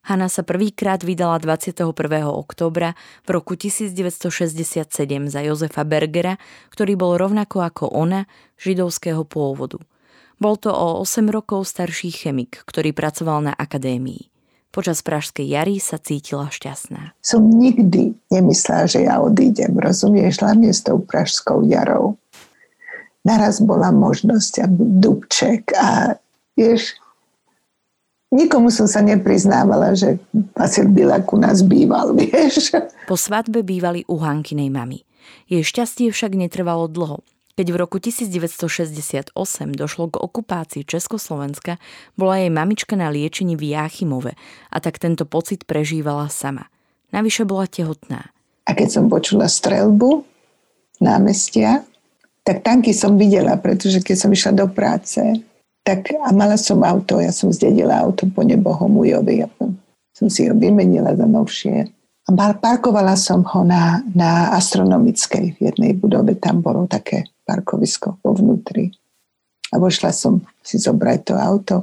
[0.06, 1.94] Hanna sa prvýkrát vydala 21.
[2.30, 2.96] októbra
[3.28, 4.88] v roku 1967
[5.28, 6.40] za Jozefa Bergera,
[6.72, 8.24] ktorý bol rovnako ako ona
[8.56, 9.84] židovského pôvodu.
[10.38, 14.30] Bol to o 8 rokov starší chemik, ktorý pracoval na akadémii.
[14.70, 17.18] Počas Pražskej jary sa cítila šťastná.
[17.26, 22.22] Som nikdy nemyslela, že ja odídem, rozumieš, hlavne s tou Pražskou jarou.
[23.26, 26.16] Naraz bola možnosť a Dubček a
[26.54, 26.94] vieš,
[28.28, 30.20] Nikomu som sa nepriznávala, že
[30.52, 32.76] Vasil Bilak u nás býval, vieš.
[33.08, 35.08] Po svadbe bývali u Hankinej mamy.
[35.48, 37.24] Jej šťastie však netrvalo dlho.
[37.58, 39.34] Keď v roku 1968
[39.74, 41.82] došlo k okupácii Československa,
[42.14, 44.38] bola jej mamička na liečení v Jáchymove
[44.70, 46.70] a tak tento pocit prežívala sama.
[47.10, 48.30] Navyše bola tehotná.
[48.70, 50.22] A keď som počula strelbu
[51.02, 51.82] námestia,
[52.46, 55.18] tak tanky som videla, pretože keď som išla do práce,
[55.82, 59.50] tak a mala som auto, ja som zdedila auto po nebohomujovi, ja
[60.14, 61.90] som si ho vymenila za novšie.
[62.28, 68.36] A parkovala som ho na, na astronomickej v jednej budove, tam bolo také parkovisko vo
[68.36, 68.92] vnútri.
[69.72, 71.76] A vošla som si zobrať to auto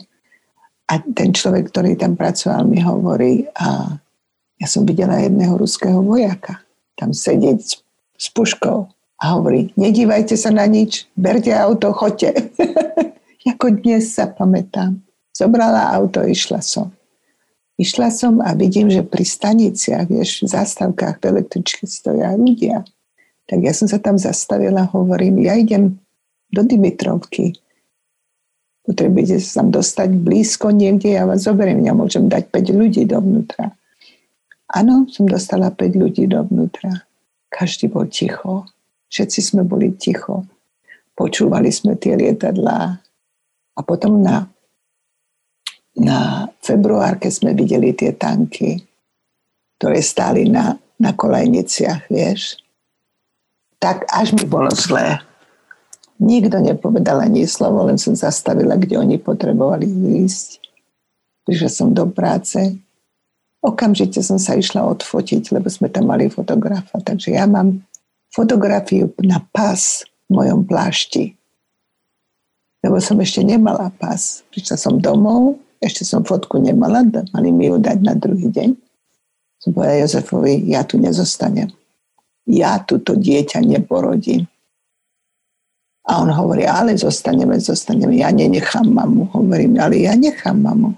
[0.84, 3.96] a ten človek, ktorý tam pracoval, mi hovorí, a
[4.60, 6.60] ja som videla jedného ruského vojaka
[6.94, 7.58] tam sedieť
[8.14, 8.78] s, puškou
[9.20, 12.54] a hovorí, nedívajte sa na nič, berte auto, choďte.
[13.50, 15.04] Ako dnes sa pamätám.
[15.34, 16.94] Zobrala auto, išla som.
[17.74, 22.86] Išla som a vidím, že pri staniciach, vieš, v zástavkách v električke stoja ľudia.
[23.44, 26.00] Tak ja som sa tam zastavila, hovorím, ja idem
[26.48, 27.56] do Dimitrovky.
[28.84, 33.72] Potrebujete sa tam dostať blízko niekde, ja vás zoberiem, ja môžem dať 5 ľudí dovnútra.
[34.72, 37.04] Áno, som dostala 5 ľudí dovnútra.
[37.52, 38.68] Každý bol ticho.
[39.12, 40.44] Všetci sme boli ticho.
[41.14, 43.04] Počúvali sme tie lietadlá,
[43.74, 44.46] a potom na,
[45.98, 48.86] na február, keď sme videli tie tanky,
[49.78, 52.62] ktoré stáli na, na kolejniciach, vieš,
[53.78, 55.22] tak až mi bolo zlé.
[56.22, 59.86] Nikto nepovedal ani slovo, len som zastavila, kde oni potrebovali
[60.24, 60.62] ísť.
[61.44, 62.78] Prišla som do práce.
[63.60, 67.00] Okamžite som sa išla odfotiť, lebo sme tam mali fotografa.
[67.02, 67.82] Takže ja mám
[68.32, 71.36] fotografiu na pás v mojom plášti
[72.84, 74.44] lebo som ešte nemala pás.
[74.52, 77.00] Prišla som domov, ešte som fotku nemala,
[77.32, 78.76] mali mi ju dať na druhý deň.
[79.64, 81.72] Som povedala Jozefovi, ja tu nezostanem.
[82.44, 84.44] Ja túto dieťa neporodím.
[86.04, 88.20] A on hovorí, ale zostaneme, zostaneme.
[88.20, 89.32] Ja nenechám mamu.
[89.32, 90.92] Hovorím, ale ja nechám mamu.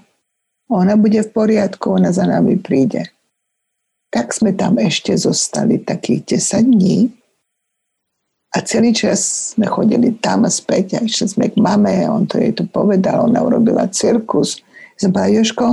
[0.67, 3.07] Ona bude v poriadku, ona za nami príde.
[4.11, 6.99] Tak sme tam ešte zostali takých 10 dní
[8.51, 12.41] a celý čas sme chodili tam a späť a išli sme k mame, on to
[12.41, 14.65] jej tu povedal, ona urobila cirkus.
[14.97, 15.67] Som povedala, Joško,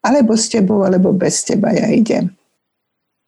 [0.00, 2.32] alebo s tebou, alebo bez teba ja idem.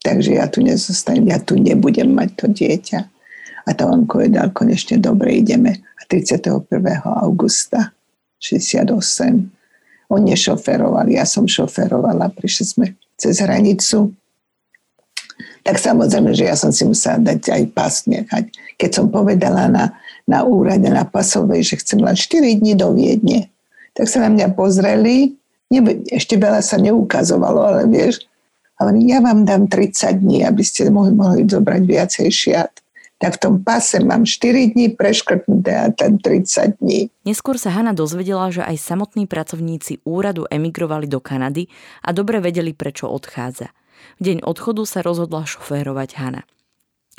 [0.01, 3.01] Takže ja tu nezostanem, ja tu nebudem mať to dieťa.
[3.69, 5.85] A to on povedal, konečne dobre, ideme.
[6.01, 6.65] A 31.
[7.05, 7.93] augusta
[8.41, 8.97] 68
[10.11, 14.11] on nešoferoval, ja som šoferovala, prišli sme cez hranicu
[15.61, 18.45] tak samozrejme, že ja som si musela dať aj pas nechať.
[18.81, 19.85] Keď som povedala na,
[20.25, 23.53] na úrade na pasovej, že chcem len 4 dní do Viedne,
[23.93, 25.37] tak sa na mňa pozreli,
[26.11, 28.25] ešte veľa sa neukazovalo, ale vieš,
[28.81, 32.73] ale ja vám dám 30 dní, aby ste mohli, mohli zobrať viacej šiat.
[33.21, 37.13] Tak v tom pase mám 4 dní preškrtnuté a ten 30 dní.
[37.29, 41.69] Neskôr sa Hanna dozvedela, že aj samotní pracovníci úradu emigrovali do Kanady
[42.01, 43.69] a dobre vedeli, prečo odchádza.
[44.17, 46.49] V deň odchodu sa rozhodla šoférovať Hana.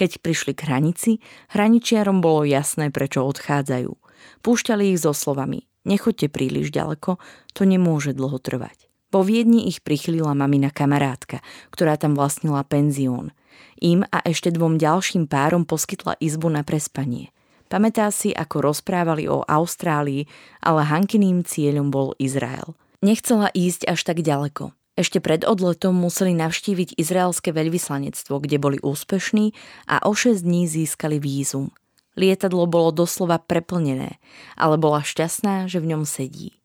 [0.01, 1.21] Keď prišli k hranici,
[1.53, 3.93] hraničiarom bolo jasné, prečo odchádzajú.
[4.41, 7.17] Púšťali ich so slovami Nechoďte príliš ďaleko,
[7.57, 8.90] to nemôže dlho trvať.
[9.11, 11.43] Po Viedni ich prichylila mamina kamarátka,
[11.75, 13.35] ktorá tam vlastnila penzión.
[13.83, 17.35] Im a ešte dvom ďalším párom poskytla izbu na prespanie.
[17.67, 20.31] Pamätá si, ako rozprávali o Austrálii,
[20.63, 22.71] ale Hankiným cieľom bol Izrael.
[23.03, 24.71] Nechcela ísť až tak ďaleko.
[24.95, 29.51] Ešte pred odletom museli navštíviť izraelské veľvyslanectvo, kde boli úspešní
[29.91, 31.71] a o 6 dní získali vízum.
[32.15, 34.19] Lietadlo bolo doslova preplnené,
[34.59, 36.60] ale bola šťastná, že v ňom sedí.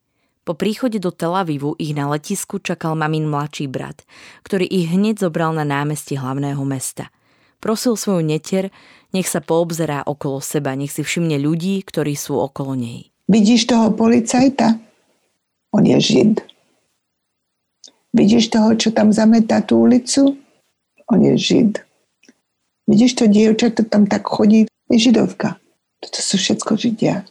[0.46, 4.06] Po príchode do Tel Avivu ich na letisku čakal mamin mladší brat,
[4.46, 7.10] ktorý ich hneď zobral na námestie hlavného mesta.
[7.58, 8.70] Prosil svoju netier,
[9.10, 13.10] nech sa poobzerá okolo seba, nech si všimne ľudí, ktorí sú okolo nej.
[13.26, 14.78] Vidíš toho policajta?
[15.74, 16.46] On je žid
[18.16, 20.40] Vidíš toho, čo tam zametá tú ulicu?
[21.12, 21.84] On je žid.
[22.88, 24.64] Vidíš to dievča, to tam tak chodí?
[24.88, 25.60] Je židovka.
[26.00, 27.28] Toto sú všetko židia.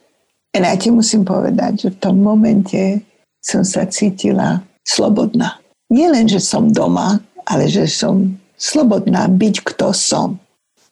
[0.55, 3.03] Ja ti musím povedať, že v tom momente
[3.43, 5.59] som sa cítila slobodná.
[5.91, 10.39] nie len, že som doma, ale že som slobodná byť, kto som.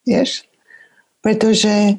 [0.04, 0.46] Vieš?
[1.24, 1.98] Pretože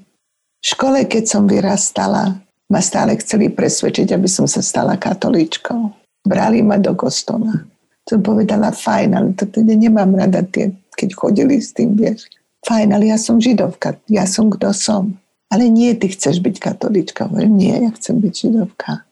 [0.60, 2.38] v škole, keď som vyrastala,
[2.68, 5.92] ma stále chceli presvedčiť, aby som sa stala katolíčkou.
[6.24, 7.64] Brali ma do kostola.
[8.04, 12.28] Som povedala, fajn, ale to teda nemám rada tie, keď chodili s tým, vieš.
[12.64, 15.16] Fajn, ale ja som židovka, ja som kto som.
[15.55, 17.30] Ale nie, ty chceš byť katolíčka.
[17.30, 19.07] Hovorím, nie, ja chcem byť židovka.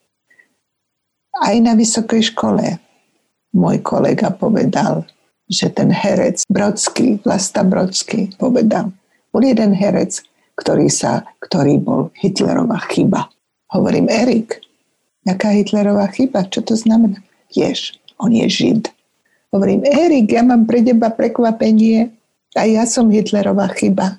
[1.39, 2.83] Aj na vysokej škole
[3.55, 5.07] môj kolega povedal,
[5.47, 8.91] že ten herec Brodský, Vlasta Brodský povedal,
[9.31, 10.19] bol jeden herec,
[10.59, 13.31] ktorý, sa, ktorý bol Hitlerová chyba.
[13.71, 14.59] Hovorím, Erik,
[15.23, 16.45] jaká Hitlerová chyba?
[16.51, 17.23] Čo to znamená?
[17.55, 18.91] Ješ, on je Žid.
[19.55, 22.13] Hovorím, Erik, ja mám pre teba prekvapenie
[22.59, 24.19] a ja som Hitlerová chyba.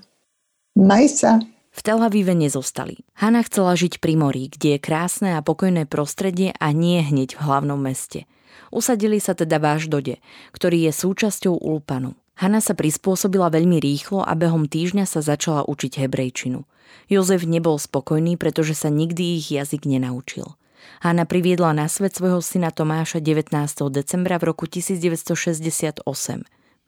[0.74, 1.32] Maj sa.
[1.74, 3.01] V Tel Avive nezostali.
[3.17, 7.43] Hanna chcela žiť pri mori, kde je krásne a pokojné prostredie a nie hneď v
[7.49, 8.30] hlavnom meste.
[8.69, 10.15] Usadili sa teda v Aždode,
[10.53, 12.13] ktorý je súčasťou Ulpanu.
[12.38, 16.65] Hanna sa prispôsobila veľmi rýchlo a behom týždňa sa začala učiť hebrejčinu.
[17.09, 20.53] Jozef nebol spokojný, pretože sa nikdy ich jazyk nenaučil.
[21.01, 23.49] Hanna priviedla na svet svojho syna Tomáša 19.
[23.89, 26.05] decembra v roku 1968.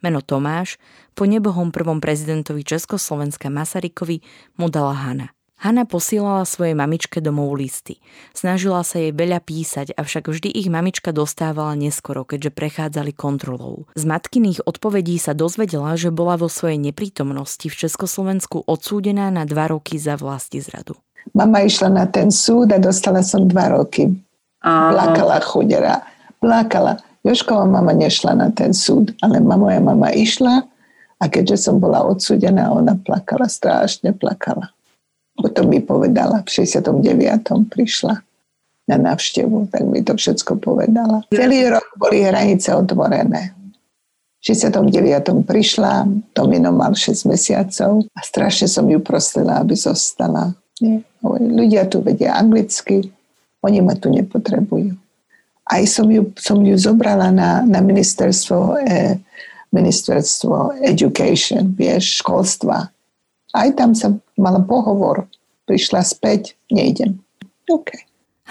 [0.04, 0.82] Meno Tomáš
[1.16, 4.20] po nebohom prvom prezidentovi Československa Masarykovi
[4.60, 5.32] mu dala Hanna.
[5.56, 8.04] Hanna posielala svojej mamičke domov listy.
[8.36, 13.88] Snažila sa jej veľa písať, avšak vždy ich mamička dostávala neskoro, keďže prechádzali kontrolou.
[13.96, 19.72] Z matkyných odpovedí sa dozvedela, že bola vo svojej neprítomnosti v Československu odsúdená na dva
[19.72, 21.00] roky za vlasti zradu.
[21.32, 24.12] Mama išla na ten súd a dostala som dva roky.
[24.60, 26.04] Plakala chudera.
[26.44, 27.00] Plakala.
[27.26, 30.62] Joškova mama nešla na ten súd, ale moja mama išla
[31.18, 34.70] a keďže som bola odsúdená, ona plakala, strašne plakala.
[35.34, 37.02] Potom mi povedala, v 69.
[37.74, 38.22] prišla
[38.86, 41.26] na návštevu, tak mi to všetko povedala.
[41.34, 43.58] Celý rok boli hranice otvorené.
[44.46, 44.94] V 69.
[45.50, 46.06] prišla,
[46.38, 50.54] Tomino mal 6 mesiacov a strašne som ju prosila, aby zostala.
[50.78, 51.02] Nie.
[51.26, 53.10] Ľudia tu vedia anglicky,
[53.66, 54.94] oni ma tu nepotrebujú.
[55.66, 59.18] Aj som ju, som ju zobrala na, na ministerstvo, eh,
[59.74, 62.96] ministerstvo education, vieš, školstva
[63.56, 65.32] aj tam som mala pohovor.
[65.66, 67.24] Prišla späť, nejdem.
[67.72, 67.96] OK.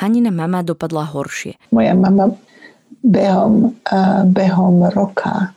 [0.00, 1.54] Hanina mama dopadla horšie.
[1.70, 2.34] Moja mama
[3.04, 5.54] behom, uh, behom roka,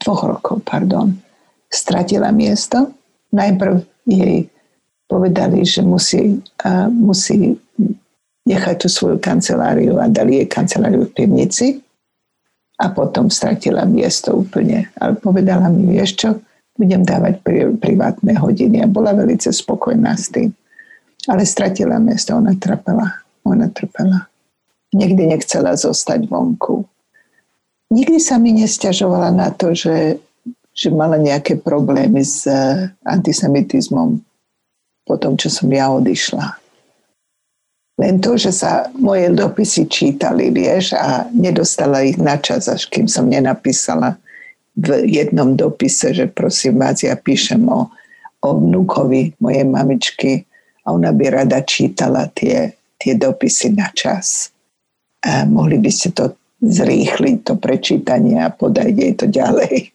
[0.00, 1.12] dvoch rokov, pardon,
[1.68, 2.88] stratila miesto.
[3.34, 4.48] Najprv jej
[5.04, 7.60] povedali, že musí, uh, musí
[8.46, 11.82] nechať tú svoju kanceláriu a dali jej kanceláriu v pivnici
[12.78, 14.88] a potom stratila miesto úplne.
[14.96, 16.28] Ale povedala mi, vieš čo,
[16.78, 20.54] budem dávať pri, privátne hodiny a bola veľmi spokojná s tým.
[21.26, 23.26] Ale stratila miesto, ona trpela.
[23.42, 24.30] Ona trpela.
[24.94, 26.86] Nikdy nechcela zostať vonku.
[27.90, 30.22] Nikdy sa mi nestiažovala na to, že,
[30.70, 34.22] že mala nejaké problémy s eh, antisemitizmom
[35.06, 36.65] po tom, čo som ja odišla.
[37.96, 43.08] Len to, že sa moje dopisy čítali, vieš, a nedostala ich na čas, až kým
[43.08, 44.20] som nenapísala
[44.76, 47.88] v jednom dopise, že prosím vás, ja píšem o,
[48.44, 50.44] o vnúkovi mojej mamičky
[50.84, 54.52] a ona by rada čítala tie, tie dopisy na čas.
[55.24, 59.88] A mohli by ste to zrýchliť, to prečítanie a podať jej to ďalej.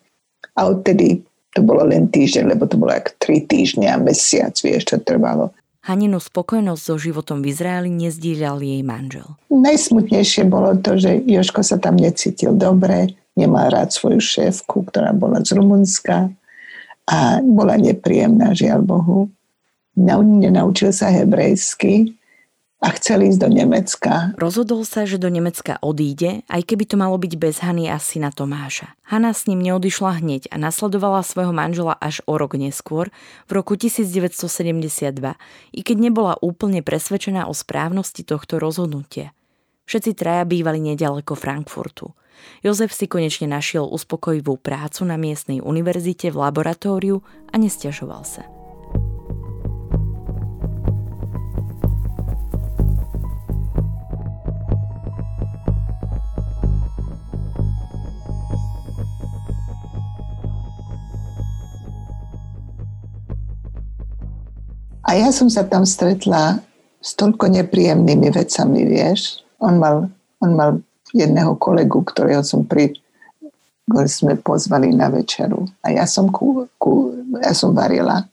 [0.58, 1.22] A odtedy
[1.54, 5.54] to bolo len týždeň, lebo to bolo ako tri týždne a mesiac, vieš, čo trvalo.
[5.82, 9.26] Haninu spokojnosť so životom v Izraeli nezdieľal jej manžel.
[9.50, 15.42] Najsmutnejšie bolo to, že Joško sa tam necítil dobre, nemal rád svoju šéfku, ktorá bola
[15.42, 16.30] z Rumunska
[17.10, 19.20] a bola nepríjemná, žiaľ Bohu.
[19.98, 22.14] Nenaučil sa hebrejsky
[22.82, 24.34] a chcel ísť do Nemecka.
[24.42, 28.34] Rozhodol sa, že do Nemecka odíde, aj keby to malo byť bez Hany a syna
[28.34, 28.98] Tomáša.
[29.06, 33.14] Hanna s ním neodišla hneď a nasledovala svojho manžela až o rok neskôr,
[33.46, 35.14] v roku 1972,
[35.72, 39.30] i keď nebola úplne presvedčená o správnosti tohto rozhodnutia.
[39.86, 42.18] Všetci traja bývali nedaleko Frankfurtu.
[42.66, 47.22] Jozef si konečne našiel uspokojivú prácu na miestnej univerzite v laboratóriu
[47.54, 48.61] a nestiažoval sa.
[65.02, 66.62] A ja som sa tam stretla
[67.02, 69.42] s toľko nepríjemnými vecami, vieš.
[69.58, 70.10] On mal,
[70.42, 70.70] on mal
[71.12, 72.94] jedného kolegu, ktorého som pri
[73.92, 75.68] ktorý sme pozvali na večeru.
[75.84, 77.12] A ja som, ku, ku,
[77.44, 78.24] ja som varila.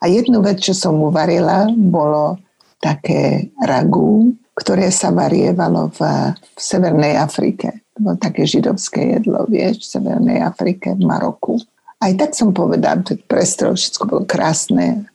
[0.00, 2.36] A jednu vec, čo som mu varila, bolo
[2.76, 6.00] také ragu, ktoré sa varievalo v,
[6.36, 7.84] v Severnej Afrike.
[7.96, 11.56] bolo také židovské jedlo, vieš, v Severnej Afrike, v Maroku.
[12.00, 15.08] Aj tak som povedala, to prestrel, všetko bolo krásne.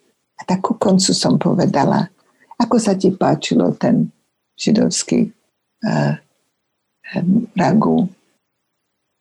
[0.45, 2.05] Tak ku koncu som povedala,
[2.61, 4.09] ako sa ti páčilo ten
[4.55, 6.13] židovský uh,
[7.57, 8.07] ragu.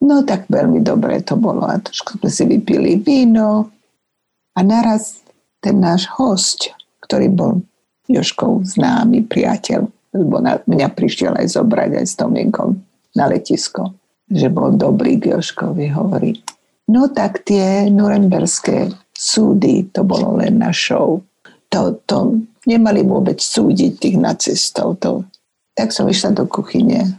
[0.04, 3.72] No tak veľmi dobre to bolo a trošku sme si vypili víno
[4.52, 5.24] a naraz
[5.64, 6.76] ten náš host,
[7.08, 7.52] ktorý bol
[8.04, 12.76] Joškov známy priateľ, lebo na mňa prišiel aj zobrať aj s Tomienkom
[13.16, 13.96] na letisko,
[14.28, 16.36] že bol dobrý k Joškovi, hovorí,
[16.92, 21.22] no tak tie nuremberské súdy, to bolo len na show.
[21.70, 25.00] To, to nemali vôbec súdiť tých nacistov.
[25.02, 25.24] To.
[25.74, 27.14] Tak som išla do kuchyne,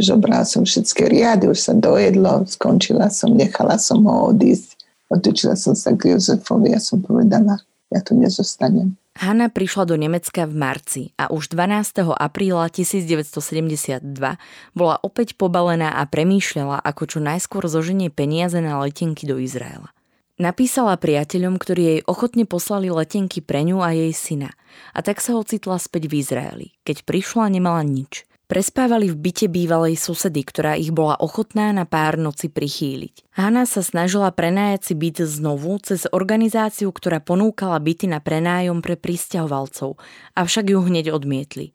[0.00, 4.80] zobrala som všetky riady, už sa dojedlo, skončila som, nechala som ho odísť.
[5.12, 7.60] Otočila som sa k Jozefovi a som povedala,
[7.92, 8.96] ja tu nezostanem.
[9.14, 12.02] Hanna prišla do Nemecka v marci a už 12.
[12.18, 14.02] apríla 1972
[14.74, 19.94] bola opäť pobalená a premýšľala, ako čo najskôr zoženie peniaze na letenky do Izraela.
[20.34, 24.50] Napísala priateľom, ktorí jej ochotne poslali letenky pre ňu a jej syna
[24.90, 26.68] a tak sa ocitla späť v Izraeli.
[26.82, 28.26] Keď prišla, nemala nič.
[28.44, 33.30] Prespávali v byte bývalej susedy, ktorá ich bola ochotná na pár noci prichýliť.
[33.38, 39.00] Hanna sa snažila prenájať si byt znovu cez organizáciu, ktorá ponúkala byty na prenájom pre
[39.00, 39.96] pristahovalcov,
[40.36, 41.72] avšak ju hneď odmietli.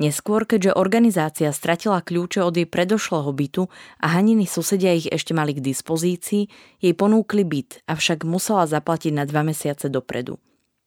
[0.00, 3.68] Neskôr, keďže organizácia stratila kľúče od jej predošlého bytu
[4.00, 6.48] a Haniny susedia ich ešte mali k dispozícii,
[6.80, 10.40] jej ponúkli byt, avšak musela zaplatiť na dva mesiace dopredu.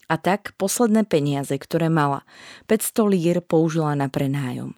[0.10, 2.26] A tak posledné peniaze, ktoré mala,
[2.66, 4.74] 500 lír použila na prenájom.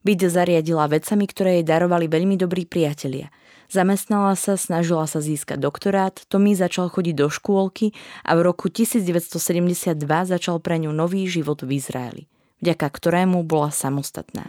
[0.00, 3.28] Byt zariadila vecami, ktoré jej darovali veľmi dobrí priatelia.
[3.68, 7.92] Zamestnala sa, snažila sa získať doktorát, Tommy začal chodiť do škôlky
[8.24, 12.24] a v roku 1972 začal pre ňu nový život v Izraeli,
[12.60, 14.46] vďaka ktorému bola samostatná.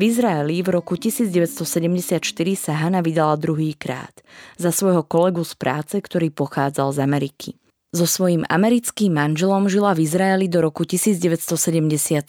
[0.00, 2.24] V Izraeli v roku 1974
[2.56, 4.24] sa Hanna vydala druhýkrát
[4.56, 7.59] za svojho kolegu z práce, ktorý pochádzal z Ameriky.
[7.90, 12.22] So svojím americkým manželom žila v Izraeli do roku 1977.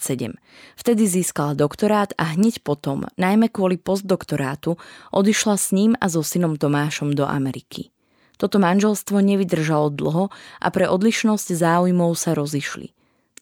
[0.74, 4.74] Vtedy získala doktorát a hneď potom, najmä kvôli postdoktorátu,
[5.14, 7.94] odišla s ním a so synom Tomášom do Ameriky.
[8.42, 12.90] Toto manželstvo nevydržalo dlho a pre odlišnosť záujmov sa rozišli.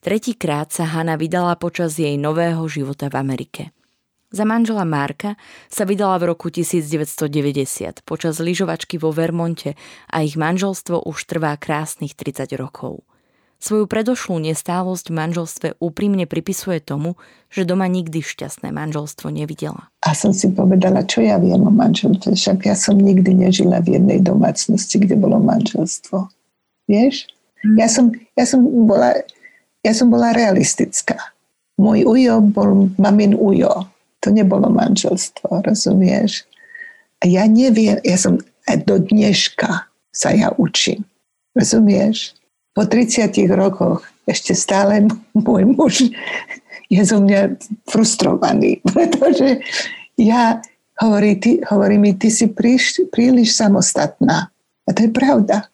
[0.05, 3.73] Tretíkrát sa Hanna vydala počas jej nového života v Amerike.
[4.31, 5.35] Za manžela Marka
[5.67, 9.75] sa vydala v roku 1990 počas lyžovačky vo Vermonte
[10.07, 13.03] a ich manželstvo už trvá krásnych 30 rokov.
[13.59, 17.19] Svoju predošlú nestálosť v manželstve úprimne pripisuje tomu,
[17.51, 19.91] že doma nikdy šťastné manželstvo nevidela.
[20.07, 23.99] A som si povedala, čo ja viem o manželstve, však ja som nikdy nežila v
[23.99, 26.31] jednej domácnosti, kde bolo manželstvo.
[26.87, 27.27] Vieš?
[27.67, 27.75] Hm.
[27.75, 29.27] Ja som, ja som, bola,
[29.83, 31.19] ja som bola realistická.
[31.75, 33.90] Môj ujo bol mamin ujo
[34.21, 36.45] to nebolo manželstvo, rozumieš?
[37.21, 38.37] A ja neviem, ja som
[38.85, 41.03] do dneška sa ja učím.
[41.57, 42.37] Rozumieš?
[42.71, 45.95] Po 30 rokoch ešte stále môj muž
[46.91, 47.55] je zo mňa
[47.87, 49.63] frustrovaný, pretože
[50.19, 50.59] ja
[50.99, 54.51] hovorí, ty, hovorí mi, ty si príš, príliš samostatná.
[54.85, 55.70] A to je pravda.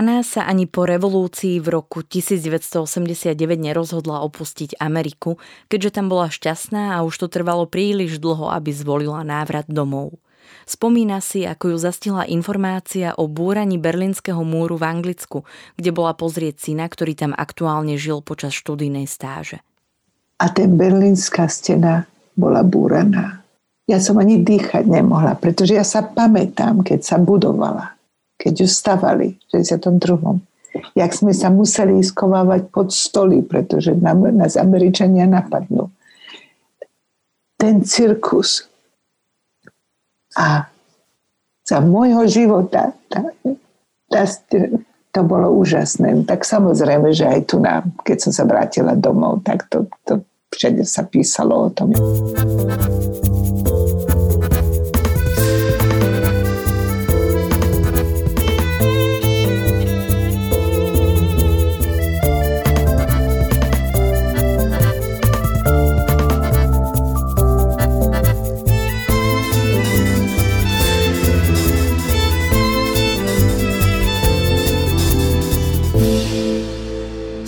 [0.00, 5.36] Hanna sa ani po revolúcii v roku 1989 nerozhodla opustiť Ameriku,
[5.68, 10.16] keďže tam bola šťastná a už to trvalo príliš dlho, aby zvolila návrat domov.
[10.64, 15.44] Spomína si, ako ju zastihla informácia o búraní berlínskeho múru v Anglicku,
[15.76, 19.60] kde bola pozrieť syna, ktorý tam aktuálne žil počas študijnej stáže.
[20.40, 22.08] A ten berlínska stena
[22.40, 23.44] bola búraná.
[23.84, 27.99] Ja som ani dýchať nemohla, pretože ja sa pamätám, keď sa budovala
[28.40, 30.40] keď ju stavali v 62.
[30.96, 35.92] Jak sme sa museli skovávať pod stoly, pretože nás Američania napadnú.
[37.60, 38.64] Ten cirkus.
[40.40, 40.72] A
[41.68, 43.34] za môjho života tá,
[44.08, 44.22] tá,
[45.10, 46.24] to bolo úžasné.
[46.24, 50.22] Tak samozrejme, že aj tu, na, keď som sa vrátila domov, tak to, to
[50.54, 51.92] všade sa písalo o tom.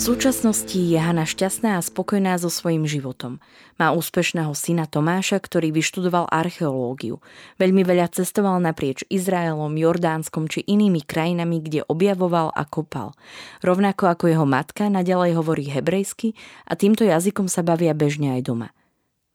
[0.03, 3.39] Súčasnosti je Hana šťastná a spokojná so svojím životom.
[3.79, 7.23] Má úspešného syna Tomáša, ktorý vyštudoval archeológiu.
[7.55, 13.15] Veľmi veľa cestoval naprieč Izraelom, Jordánskom či inými krajinami, kde objavoval a kopal.
[13.63, 16.35] Rovnako ako jeho matka naďalej hovorí hebrejsky
[16.67, 18.75] a týmto jazykom sa bavia bežne aj doma.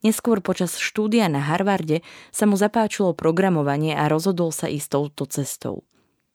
[0.05, 5.89] Neskôr počas štúdia na Harvarde sa mu zapáčilo programovanie a rozhodol sa ísť touto cestou.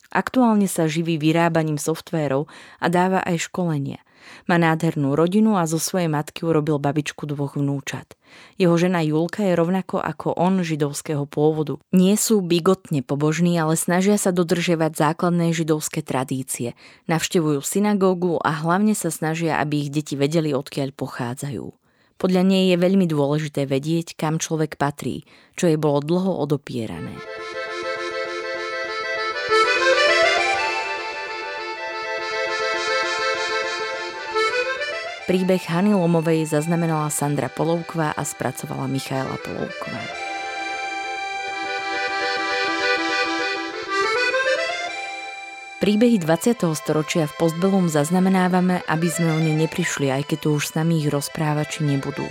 [0.09, 2.49] Aktuálne sa živí vyrábaním softvérov
[2.81, 4.01] a dáva aj školenia–
[4.45, 8.15] má nádhernú rodinu a zo svojej matky urobil babičku dvoch vnúčat.
[8.57, 11.77] Jeho žena Julka je rovnako ako on židovského pôvodu.
[11.93, 16.73] Nie sú bigotne pobožní, ale snažia sa dodržiavať základné židovské tradície.
[17.05, 21.65] Navštevujú synagógu a hlavne sa snažia, aby ich deti vedeli, odkiaľ pochádzajú.
[22.17, 25.27] Podľa nej je veľmi dôležité vedieť, kam človek patrí,
[25.59, 27.42] čo jej bolo dlho odopierané.
[35.23, 40.03] Príbeh Hany Lomovej zaznamenala Sandra Polovková a spracovala Michaela Polovková.
[45.79, 46.67] Príbehy 20.
[46.75, 50.99] storočia v Postbelum zaznamenávame, aby sme o ne neprišli, aj keď tu už s nami
[50.99, 52.27] ich rozprávači nebudú.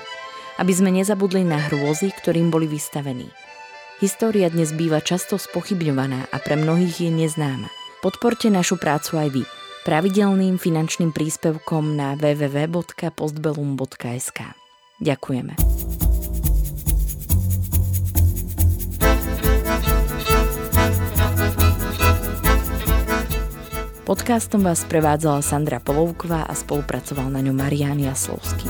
[0.60, 3.32] Aby sme nezabudli na hrôzy, ktorým boli vystavení.
[4.04, 7.72] História dnes býva často spochybňovaná a pre mnohých je neznáma.
[8.04, 9.44] Podporte našu prácu aj vy–
[9.82, 14.38] pravidelným finančným príspevkom na www.postbellum.sk.
[15.02, 15.58] Ďakujeme.
[24.02, 28.68] Podcastom vás prevádzala Sandra Polovková a spolupracoval na ňu Marián Jaslovský.